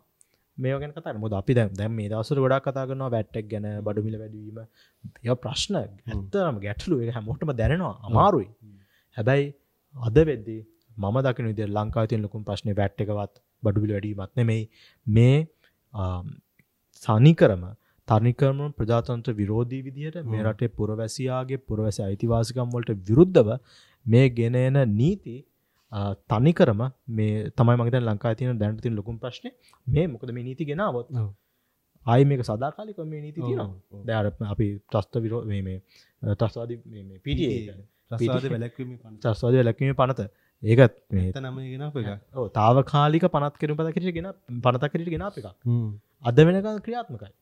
මේ 0.57 0.77
ගැන 0.81 0.93
කතර 0.93 1.17
මුද 1.23 1.33
අපි 1.33 1.53
දැම් 1.53 1.73
දැම් 1.73 1.93
මේ 1.99 2.09
දවසර 2.09 2.39
ගොඩක් 2.45 2.67
කතා 2.67 2.85
කරනවා 2.89 3.11
වැට්ටක් 3.15 3.49
ගැන 3.53 3.67
බඩුමිල 3.83 4.15
වැඩවීම. 4.21 4.59
ය 5.23 5.35
ප්‍රශ්න. 5.43 5.75
ඇත්තරම 6.07 6.57
ගැටලු 6.65 7.01
හැමෝටම 7.17 7.51
දැනෙනවා. 7.61 7.95
අමාරුයි. 8.07 8.49
හැබැයි 9.17 9.53
අද 9.95 10.17
වෙද්දී 10.31 10.61
මම 10.97 11.17
දකින 11.21 11.45
විදිර 11.51 11.69
ලංකාතින් 11.69 12.21
ලොකුම් 12.21 12.43
ප්‍රශ්නය 12.43 12.71
වැට්ටකවත් 12.81 13.33
බඩුබිල 13.63 13.91
වැඩීමත් 13.95 14.31
නෙමෙයි. 14.35 14.63
මේ 15.07 15.37
ආම්, 15.93 16.25
සනිකරම 17.03 17.63
තනිකරම 18.07 18.59
ප්‍රජාතන්ත්‍ර 18.73 19.33
විරෝධී 19.33 19.81
විදිහට 19.81 20.17
මේ 20.25 20.43
රටේ 20.43 20.71
පුරවැසියාගේ 20.77 21.59
පුරවැසි 21.69 22.01
අයිතිවාසිකම් 22.03 22.69
වලට 22.75 22.97
විරුද්ධව 23.09 23.49
මේ 24.05 24.27
ගෙන 24.31 24.57
එන 24.57 24.77
නීති 24.93 25.37
තනිකරම 26.27 26.83
මේ 27.11 27.49
තමයි 27.51 27.77
මගත 27.77 28.03
ලංකා 28.03 28.35
තියන 28.35 28.61
දැනතින් 28.61 28.95
ලොකුම් 28.95 29.17
ප්‍රශ්නය 29.17 29.51
මේ 29.87 30.05
මොකද 30.07 30.31
මේ 30.31 30.45
නීති 30.49 30.69
ගෙනාවත්? 30.71 31.11
ආයි 32.05 32.25
මේක 32.25 32.43
සදාකාලික 32.43 33.03
මේ 33.05 33.21
නීති 33.21 33.41
තියෙනවා. 33.41 34.05
දැර 34.05 34.25
අපි 34.49 34.67
ත්‍රස්ත 34.89 35.21
විරෝ 35.25 35.43
මේ 35.45 35.61
මේ 35.61 35.77
ත්‍රස්වාද 36.35 36.73
පිටිය 37.23 37.53
රසාද 38.13 38.49
වැලැක්වීම 38.49 38.97
පන්ත. 38.97 39.21
ත්‍රස්වාදය 39.21 39.63
ලැක්වීම 39.63 39.95
පනත. 39.95 40.31
ඒකත් 40.63 40.99
මේ 41.11 41.31
නම 41.37 41.57
ගෙන 41.65 41.83
අප 41.83 41.97
එක 42.01 42.35
ඕ 42.35 42.49
තාවකාලික 42.57 43.25
පනත් 43.29 43.55
කෙරු 43.61 43.77
පත 43.79 43.95
කිරට 43.95 44.17
ගෙන 44.17 44.33
පනත 44.63 44.91
කිරට 44.91 45.09
ගෙන 45.09 45.25
එක 45.29 45.47
අද 46.23 46.43
වෙනක 46.47 46.69
ක්‍රියාත්මකයි 46.85 47.33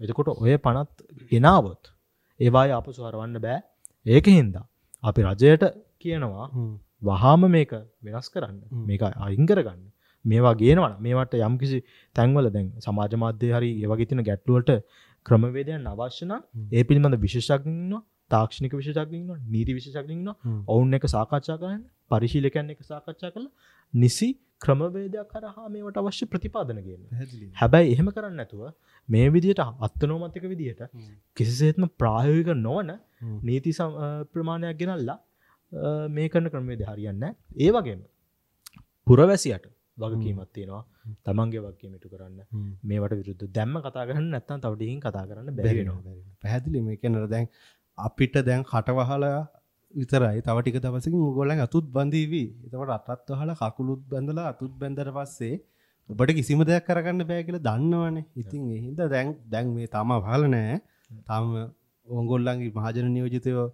එතකොට 0.00 0.28
ඔය 0.34 0.56
පනත් 0.58 1.06
ගෙනාවොත් 1.30 1.92
ඒවාය 2.40 2.70
අප 2.72 2.88
සුහරවන්න 2.90 3.38
බෑ 3.40 3.58
ඒක 4.06 4.26
හින්දා 4.30 4.66
අපි 5.02 5.20
රජයට 5.24 5.64
කියනවා 5.98 6.48
වහාම 7.02 7.42
මේක 7.48 7.72
වෙනස් 8.02 8.28
කරන්න. 8.28 8.58
මේක 8.82 9.02
අයිං 9.02 9.46
කරගන්න 9.46 9.82
මේවා 10.24 10.54
ගේනවන 10.54 10.94
මේවට 11.00 11.34
යම්කිසි 11.40 11.78
තැන්වල 12.16 12.50
දැන් 12.50 12.68
සමාජ 12.78 13.16
මාධ්‍ය 13.16 13.50
හරි 13.50 13.70
ඒවගේ 13.76 14.08
තින 14.08 14.22
ගැට්ලුවට 14.22 14.70
ක්‍රමවේදයන් 15.26 15.86
අවශ්‍යන. 15.86 16.32
ඒ 16.72 16.82
පිළිබඳ 16.82 17.18
විශේෂක්න්න 17.18 17.92
තාක්ෂණික 18.30 18.72
විශෂක්ගන්න 18.72 19.30
නීති 19.48 19.72
විශෂක්ගන්න 19.74 20.28
හ්ම්. 20.36 20.60
ඔවුන් 20.66 20.94
එක 20.94 21.04
සාකච්ඡා 21.06 21.58
කරන්න 21.58 21.82
පරිශීලකයන් 22.10 22.70
එක 22.70 22.80
සාකච්ඡා 22.84 23.30
කළ 23.30 23.46
නිසි 23.94 24.28
ක්‍රමවේදයක් 24.60 25.30
කරහා 25.32 25.68
මේට 25.74 25.98
අවශ්‍ය 26.02 26.26
ප්‍රතිපාදනගන්න. 26.26 27.02
හැබැයි 27.60 27.92
එහෙම 27.94 28.08
කරන්න 28.16 28.42
ඇතුව 28.44 28.62
මේ 29.08 29.28
විදියට 29.30 29.62
අත්තනෝමතික 29.86 30.44
විදිහට. 30.52 30.82
කිසිසේත්ම 31.36 31.88
ප්‍රායෝගික 32.00 32.50
නොවන. 32.58 32.90
නීති 33.42 33.72
ප්‍රමාණයක් 34.32 34.78
ගෙනල්ලා 34.82 35.18
මේ 36.10 36.28
කරන 36.28 36.50
ක්‍රමේද 36.50 36.82
හරියන්න 36.90 37.24
ඒ 37.56 37.70
වගේම 37.70 38.00
පුරවැසියට 39.06 39.66
වගකීමත් 39.98 40.50
තියෙනවා 40.52 40.84
තමන්ගේ 41.26 41.62
වගකීමටු 41.66 42.08
කරන්න. 42.12 42.38
මේට 42.84 43.14
විරුද්ධ 43.20 43.46
දැම්ම 43.58 43.76
කතා 43.86 44.04
කරන්න 44.08 44.30
නැත්තන් 44.34 44.64
තවටහින් 44.64 45.00
කතා 45.00 45.24
කරන්න 45.30 45.56
බැරිනවා. 45.58 46.16
පැහැදිලි 46.42 46.82
මේ 46.82 46.96
කෙනර 46.96 47.26
දැන් 47.34 47.46
අපිට 47.98 48.36
දැන් 48.48 48.62
කටවහලා 48.64 49.38
විතරයි. 49.94 50.40
තවටික 50.40 50.76
දවසකින් 50.76 51.20
උගොලන් 51.20 51.60
අතුත් 51.60 51.86
බඳීවී 51.86 52.48
එතවට 52.66 53.10
අතත් 53.10 53.30
හල 53.30 53.50
කකුළුත් 53.60 54.00
බැඳලා 54.10 54.46
අතුත් 54.52 54.72
බැඳර 54.80 55.10
පස්සේ 55.10 55.54
ඔබට 56.10 56.30
කිසිම 56.38 56.60
දෙයක් 56.62 56.86
කරගන්න 56.86 57.24
බෑ 57.30 57.42
කියල 57.44 57.58
දන්නවනේ. 57.58 58.24
ඉතින් 58.36 58.62
එහින්ද 58.76 59.00
දැන් 59.06 59.28
දැන් 59.46 59.66
මේ 59.74 59.88
තම 59.88 60.10
හල 60.26 60.44
නෑ. 60.46 60.80
තම 61.26 61.46
ඔංගොල්ලන්ගේ 62.06 62.74
මහජන 62.76 63.08
නියෝජිතයෝ 63.14 63.66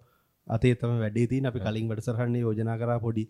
අතේ 0.46 0.74
තම 0.74 0.94
වැඩේතින් 1.02 1.46
අපි 1.46 1.60
කලින් 1.60 1.88
වැඩසරහන්නේ 1.90 2.44
යෝජනා 2.46 2.76
කරා 2.78 2.98
පොඩි 2.98 3.24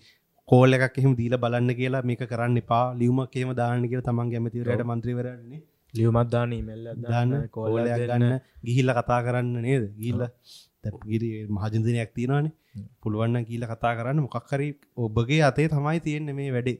කෝල 0.48 0.70
එකක් 0.76 0.98
එහෙම 1.00 1.12
දීල 1.20 1.34
බලන්න 1.36 1.70
කියලා 1.80 2.02
මේක 2.02 2.22
කරන්න 2.32 2.60
එපා. 2.62 2.84
ලියුමක් 3.00 3.36
එහෙම 3.36 3.52
දාන්න 3.60 3.88
කියලා 3.90 4.08
තමන්ගේ 4.08 4.38
ඇමතිවරයට 4.40 5.64
ලියවමත්දාන 5.94 6.52
ඉමල්ල 6.52 6.86
දාන්න 7.02 7.32
කෝලයක් 7.48 7.74
කෝලයක් 7.74 7.98
ගන්න 8.00 8.22
ගන්න 8.22 8.40
ගිහිල්ල 8.66 8.90
කතා 8.98 9.20
කරන්න 9.26 9.56
නේද? 9.62 9.84
ගිල්ල 9.96 10.22
ගිරි 11.04 11.30
මහජන්තනයක් 11.48 12.10
තියෙනවානේ. 12.12 12.52
පුළුවන්න 13.02 13.44
කියීල 13.44 13.64
කතා 13.66 13.94
කරන්න. 13.98 14.20
මොකක්කරි 14.20 14.68
ඔබගේ 14.98 15.42
අතේ 15.42 15.68
තමයි 15.68 16.00
තියෙන්නේ 16.00 16.34
මේ 16.34 16.50
වැඩේ. 16.50 16.78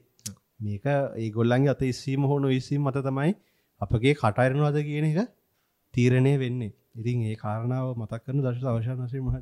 මේක 0.59 0.85
ඒගොල්ලන්ගේ 1.17 1.69
අත 1.69 1.81
ඉස්සීම 1.83 2.23
හෝනු 2.23 2.47
විස්සීම 2.47 2.81
මත 2.83 3.03
තමයි 3.03 3.33
අපගේ 3.81 4.13
කටයිරනවාද 4.15 4.77
කියන 4.81 5.05
එක 5.05 5.29
තීරණය 5.93 6.33
වෙන්නේ. 6.39 6.73
ඉතින් 6.95 7.17
ඒ 7.23 7.35
කාරණාව 7.35 7.87
මතක් 7.95 8.21
කරන 8.23 8.39
දශ 8.41 8.63
අවශාන 8.65 8.99
වශය 9.01 9.19
මහ 9.19 9.35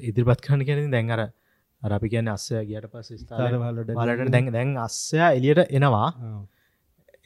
ඉදිරිපත් 0.00 0.40
කරන 0.40 0.60
කියන 0.64 0.90
දැන් 0.90 1.10
අර 1.10 1.92
අපි 1.92 2.08
කියන්න 2.08 2.28
අස්සය 2.28 2.54
ගියට 2.64 2.88
පස් 2.88 3.08
බලට 3.94 4.30
දැන් 4.30 4.52
දැන් 4.52 4.76
අස්සයා 4.78 5.30
එලියට 5.32 5.62
එනවා. 5.70 6.08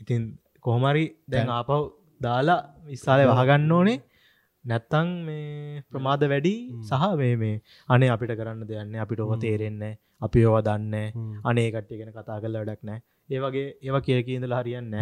ඉතින් 0.00 0.22
කොහොමරි 0.60 1.04
දැන් 1.28 1.48
ආපව් 1.50 1.80
දාලා 2.20 2.60
විස්සාලය 2.86 3.24
වහගන්න 3.26 3.72
ඕනේ 3.72 3.98
නැත්තං 4.64 5.10
මේ 5.26 5.82
ප්‍රමාද 5.90 6.22
වැඩි 6.32 6.54
සහ 6.88 7.04
මේ 7.20 7.34
මේ 7.42 7.56
අනේ 7.88 8.10
අපිට 8.14 8.32
කරන්න 8.38 8.66
දෙයන්න 8.70 8.94
අපිට 9.04 9.20
ඔව 9.24 9.32
තේරෙන්නේ 9.44 9.94
අපි 10.26 10.44
ඔව 10.48 10.56
දන්න 10.66 10.94
අනේ 11.50 11.68
කට්ටිය 11.74 11.98
ගැන 12.00 12.12
කතා 12.16 12.38
කල 12.42 12.58
වැඩක් 12.60 12.82
නෑ. 12.88 13.00
ඒවගේ 13.30 13.66
ඒවා 13.86 14.02
කිය 14.06 14.20
කියඳලා 14.28 14.60
හරියන්න 14.62 14.94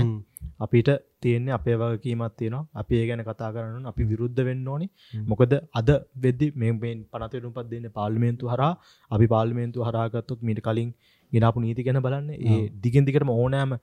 අපිට 0.64 0.88
තියෙන්නේ 1.22 1.54
අපේ 1.58 1.76
වගකීමත් 1.82 2.36
තියෙනවා. 2.38 2.64
අපි 2.80 2.94
ඒ 3.00 3.06
ගැන 3.10 3.24
කතා 3.28 3.50
කරන්න 3.54 3.90
අපි 3.92 4.08
විරුද්ධ 4.12 4.40
වෙන්න 4.48 4.66
ඕනි. 4.72 4.88
මොකද 5.30 5.52
අද 5.80 5.90
වෙද්දි 6.24 6.52
මෙෙන් 6.62 7.04
පනතරුම් 7.12 7.52
පත් 7.56 7.68
දෙන්න 7.74 7.90
පාල්මේන්තු 7.98 8.52
හරා 8.54 8.72
අපි 9.10 9.26
පාල්මේන්තු 9.34 9.86
හරාගත්තොත් 9.88 10.40
මීට 10.48 10.62
කලින් 10.66 10.90
ගෙනපු 11.32 11.58
නීති 11.66 11.86
ගැන 11.86 12.02
බලන්න. 12.06 12.28
ඒ 12.46 12.60
දිගෙන් 12.84 13.08
දිකටම 13.08 13.32
ඕනෑම 13.40 13.78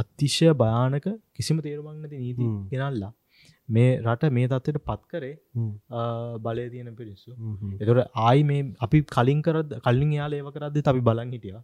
අතිශය 0.00 0.48
භයානක 0.62 1.06
කිසිම 1.36 1.56
තේරුමක්නති 1.64 2.16
නීති 2.24 2.44
ගෙනල්ලා 2.72 3.12
මේ 3.68 3.92
රට 4.04 4.32
මේ 4.36 4.48
තත්වට 4.50 4.82
පත් 4.88 5.02
කරේ 5.12 5.34
බලය 6.44 6.66
තියෙන 6.72 6.90
පිරිස්සු 6.98 7.30
එතොට 7.82 8.18
ආයි 8.26 8.42
මේ 8.50 8.64
අපි 8.86 8.98
කලින් 9.14 9.40
කරද 9.46 9.78
කලින් 9.86 10.12
යාල 10.18 10.36
ඒව 10.38 10.50
කරද්දි 10.56 10.84
අපි 10.92 11.02
බලන් 11.08 11.32
හිටිය. 11.36 11.54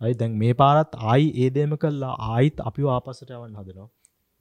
ඇයි 0.00 0.14
දැන් 0.20 0.38
මේ 0.42 0.54
පාරත් 0.62 0.94
ආයි 1.10 1.26
ඒදේම 1.44 1.74
කල්ලා 1.82 2.14
ආයිත් 2.34 2.62
අපි 2.68 2.88
ආපසට 2.96 3.34
යවන් 3.38 3.56
හදනවා. 3.60 3.88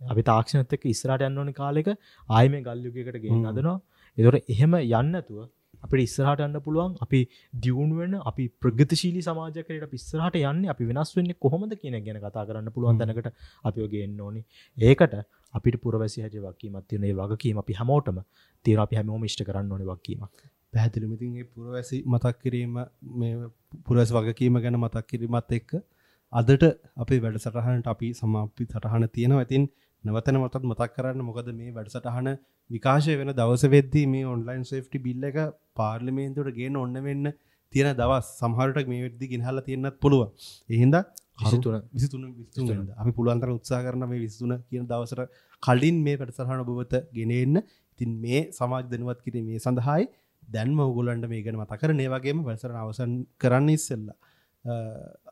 අපි 0.01 0.21
තාක්ෂණත 0.29 0.75
එක්ක 0.77 0.85
ඉස්රට 0.93 1.25
යන්න 1.29 1.41
ඕනි 1.41 1.53
කාලෙක 1.61 1.89
ආය 2.29 2.45
මේ 2.53 2.63
ගල්යුගකට 2.67 3.17
ගේ 3.23 3.33
හදනවා. 3.47 3.77
එතොට 4.17 4.53
එහෙම 4.53 4.73
යන්නතුව 4.81 5.39
අපිට 5.83 6.03
ඉස්සරහට 6.05 6.43
යන්න 6.45 6.61
පුළුවන් 6.65 6.95
අපි 7.05 7.19
දියුණුවෙන් 7.63 8.15
අපි 8.23 8.45
ප්‍රගතිශීලි 8.61 9.21
සමාජකයට 9.27 9.85
පිස්සරහට 9.93 10.39
යන්න 10.41 10.69
අපි 10.73 10.89
වෙනස් 10.89 11.11
වෙන්නේ 11.17 11.39
කොහොමද 11.39 11.75
කියන 11.75 11.97
ගැන 12.05 12.19
කතා 12.19 12.45
කරන්න 12.47 12.73
පුළුවන් 12.75 13.01
තැනකට 13.01 13.29
අපි 13.63 13.85
ඔගේන්න 13.87 14.21
ඕනි. 14.21 14.41
ඒකට 14.77 15.15
අපිට 15.53 15.81
පුරවැසි 15.83 16.23
හජ 16.23 16.45
වකීමත් 16.45 16.87
තියනේ 16.87 17.13
වගකීම 17.15 17.61
අපි 17.63 17.73
හැමෝටම 17.73 18.23
තීර 18.65 18.79
අපි 18.79 18.99
හැමෝම 18.99 19.27
ෂ්ට 19.27 19.47
කරන්න 19.47 19.71
ඕන 19.71 19.85
වකීමක් 19.91 20.49
පැහැදිලිමිතින්ගේ 20.73 21.47
පුරවැසි 21.53 22.03
මතක් 22.05 22.35
කිරීම 22.43 22.77
පුරස් 23.85 24.11
වගකීම 24.17 24.61
ගැන 24.63 24.79
මතක් 24.79 25.05
කිරීමත් 25.07 25.57
එක්ක 25.59 25.71
අදට 26.33 26.63
අපේ 26.97 27.19
වැඩ 27.19 27.39
සටහනට 27.39 27.87
අපි 27.93 28.09
සමාපි 28.13 28.65
සටහන 28.65 29.07
තියෙනවා. 29.09 29.41
ඇතින් 29.41 29.63
නවතන 30.03 30.37
මතත් 30.37 30.63
මතක් 30.63 30.91
කරන්න 30.93 31.23
මොකද 31.23 31.49
මේ 31.53 31.71
වැඩසටහන 31.71 32.29
විකාශය 32.69 33.15
වෙන 33.17 33.31
දවස 33.33 33.63
වෙද්දී 33.69 34.05
මේ 34.07 34.25
ඔන්ලයින් 34.27 34.63
සේෆ්ටි 34.65 34.99
බිල්ල 34.99 35.23
එක 35.23 35.39
පාර්ලිමේන්තුවට 35.75 36.55
ගෙන 36.55 36.77
ඔන්න 36.77 36.95
වෙන්න 37.01 37.33
තියෙන 37.73 37.91
දවස් 37.95 38.29
සමහරට 38.37 38.87
මේ 38.87 39.03
වෙද්දි 39.03 39.31
ගෙනහල 39.33 39.61
තියෙන්න්නත් 39.61 39.99
පුළුව 39.99 40.23
එහින්ද 40.69 40.97
විසිතුන. 41.39 41.75
විසිතුන 41.91 42.23
විස්තුන 42.39 42.81
අපි 42.95 43.11
පුළුවන්තර 43.11 43.49
උත්සා 43.49 43.81
කරන 43.81 44.03
මේ 44.05 44.19
විස්තුන 44.19 44.53
කියන 44.63 44.85
දවසට 44.85 45.21
කලින් 45.63 45.97
මේ 45.99 46.17
වැඩසටහන 46.17 46.65
ඔබවත 46.65 46.93
ගෙනෙන්න 47.11 47.61
ඉතින් 47.61 48.11
මේ 48.17 48.41
සමාජ 48.51 48.83
දනුවත් 48.85 49.21
කිරීම 49.21 49.45
මේ 49.45 49.59
සඳහායි. 49.59 50.05
දැන්ම 50.47 50.79
උගුලන්ට 50.81 51.25
මේ 51.27 51.41
ගැන 51.41 51.57
මතකර 51.57 51.91
නේවගේම 51.93 52.39
වැඩසරන 52.43 52.77
අවසන් 52.77 53.11
කරන්න 53.37 53.69
ඉස්සෙල්ලා. 53.71 54.17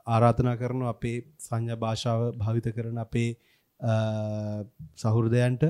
ආරාධනා 0.07 0.55
කරන 0.55 0.81
අපේ 0.87 1.17
සංඥ 1.39 1.75
භාෂාව 1.77 2.21
භාවිත 2.35 2.67
කරන 2.75 2.99
අපේ 2.99 3.29
සහුරදයන්ට 4.95 5.63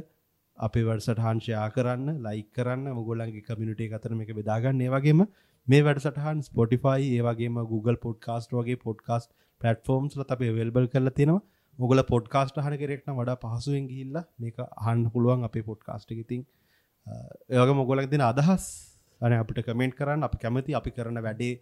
අපේ 0.58 0.84
වැඩසටහන්ශයා 0.84 1.68
කරන්න 1.72 2.08
ලයි 2.22 2.42
කරන්න 2.52 2.88
මුගොලන්ගේ 2.94 3.44
කමිනිටේ 3.44 3.94
අතර 3.94 4.16
එක 4.18 4.34
බෙදාගන්න 4.36 4.82
ඒවගේම 4.82 5.22
මේ 5.68 5.82
වැඩසටහන් 5.82 6.42
ස්පොටිෆයි 6.44 7.06
ඒවගේම 7.12 7.60
Google 7.66 7.98
පොඩ්කාස්ට 7.98 8.52
වගේ 8.54 8.80
පොඩ්කාස්ට 8.80 9.32
පලටෆෝම්ස් 9.62 10.18
ලත 10.18 10.32
අපේ 10.32 10.52
වෙල්බල් 10.52 10.88
කරල 10.88 11.10
තියෙනවා. 11.12 11.42
මුගල 11.80 12.02
පොඩ්කාස්ට 12.06 12.58
හන 12.58 12.76
කෙරෙක්න 12.78 13.14
වඩා 13.14 13.38
පහසුවෙන් 13.38 13.86
ගිල්ල 13.88 14.16
මේක 14.38 14.58
අහන්න 14.60 15.06
පුළුවන් 15.10 15.44
අපේ 15.44 15.64
පොඩ්කාස්ට 15.64 16.12
ඉතින් 16.14 16.42
ඒවගේ 17.50 17.76
මොගොලක් 17.76 18.10
දෙන 18.10 18.24
අදහස් 18.24 18.66
අන 19.22 19.34
අපිට 19.36 19.62
කමෙන්ට් 19.64 19.96
කරන්න. 19.96 20.24
අපි 20.24 20.38
කැමති 20.38 20.76
අපි 20.76 20.92
කරන 20.92 21.20
වැඩේ 21.20 21.54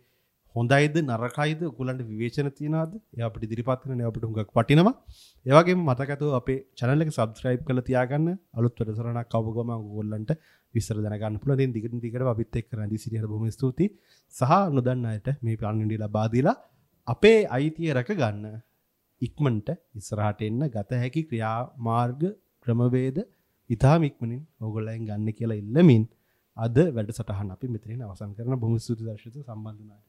හොඳයිද 0.57 0.95
නරකයිද 1.01 1.59
උකුලන්ට 1.67 2.01
විවේචන 2.03 2.47
තියනද 2.51 2.75
අපට 3.21 3.43
දිරිපත්වන 3.51 3.99
අපට 4.07 4.23
හුඟක් 4.25 4.51
පටිනවා 4.51 4.93
ඒවගේ 5.45 5.75
මතකතු 5.79 6.29
අපේ 6.39 6.59
චනලක 6.79 7.09
සබස්ක්‍රයිබ් 7.11 7.61
කල 7.67 7.81
තියාගන්න. 7.81 8.27
අලුත් 8.53 8.79
වැඩසරනක් 8.79 9.27
කවගම 9.33 9.71
ගොල්ලන්ට 9.89 10.31
විස්සර 10.73 10.97
දනගන්න 10.97 11.37
පුල 11.43 11.53
දිගට 11.57 11.97
දිකට 11.97 12.25
අපිත් 12.25 12.57
එක් 12.61 12.73
රදි 12.77 12.97
සිරිහ 12.97 13.23
බොම 13.25 13.45
ස්තුති 13.49 13.87
සහ 14.33 14.53
නොදන්න 14.71 15.05
අයට 15.05 15.29
මේ 15.41 15.57
පන්නඩි 15.57 16.01
ලබාදීලා 16.03 16.57
අපේ 17.07 17.39
අයිතිය 17.49 17.93
රැක 17.93 18.11
ගන්න 18.13 18.59
ඉක්මන්ට 19.21 19.69
ඉස්සරහට 19.95 20.41
එන්න 20.41 20.61
ගත 20.69 21.01
හැකි 21.03 21.23
ක්‍රියා 21.29 21.57
මාර්ග 21.79 22.21
ක්‍රමවේද 22.65 23.17
ඉතාමික්මනින් 23.69 24.43
ඔගොල්ලයින් 24.61 25.07
ගන්න 25.07 25.29
කියලා 25.33 25.61
ඉල්ලමින් 25.63 26.03
අද 26.57 26.77
වැඩ 26.91 27.11
සටහන් 27.13 27.49
අපි 27.55 27.73
මෙතරින් 27.73 28.05
අවසන් 28.05 28.37
කරන 28.37 28.61
බොම 28.61 28.77
ස්තුති 28.79 29.03
දර්ශත 29.03 29.35
සම්බන්ධනාට 29.39 30.05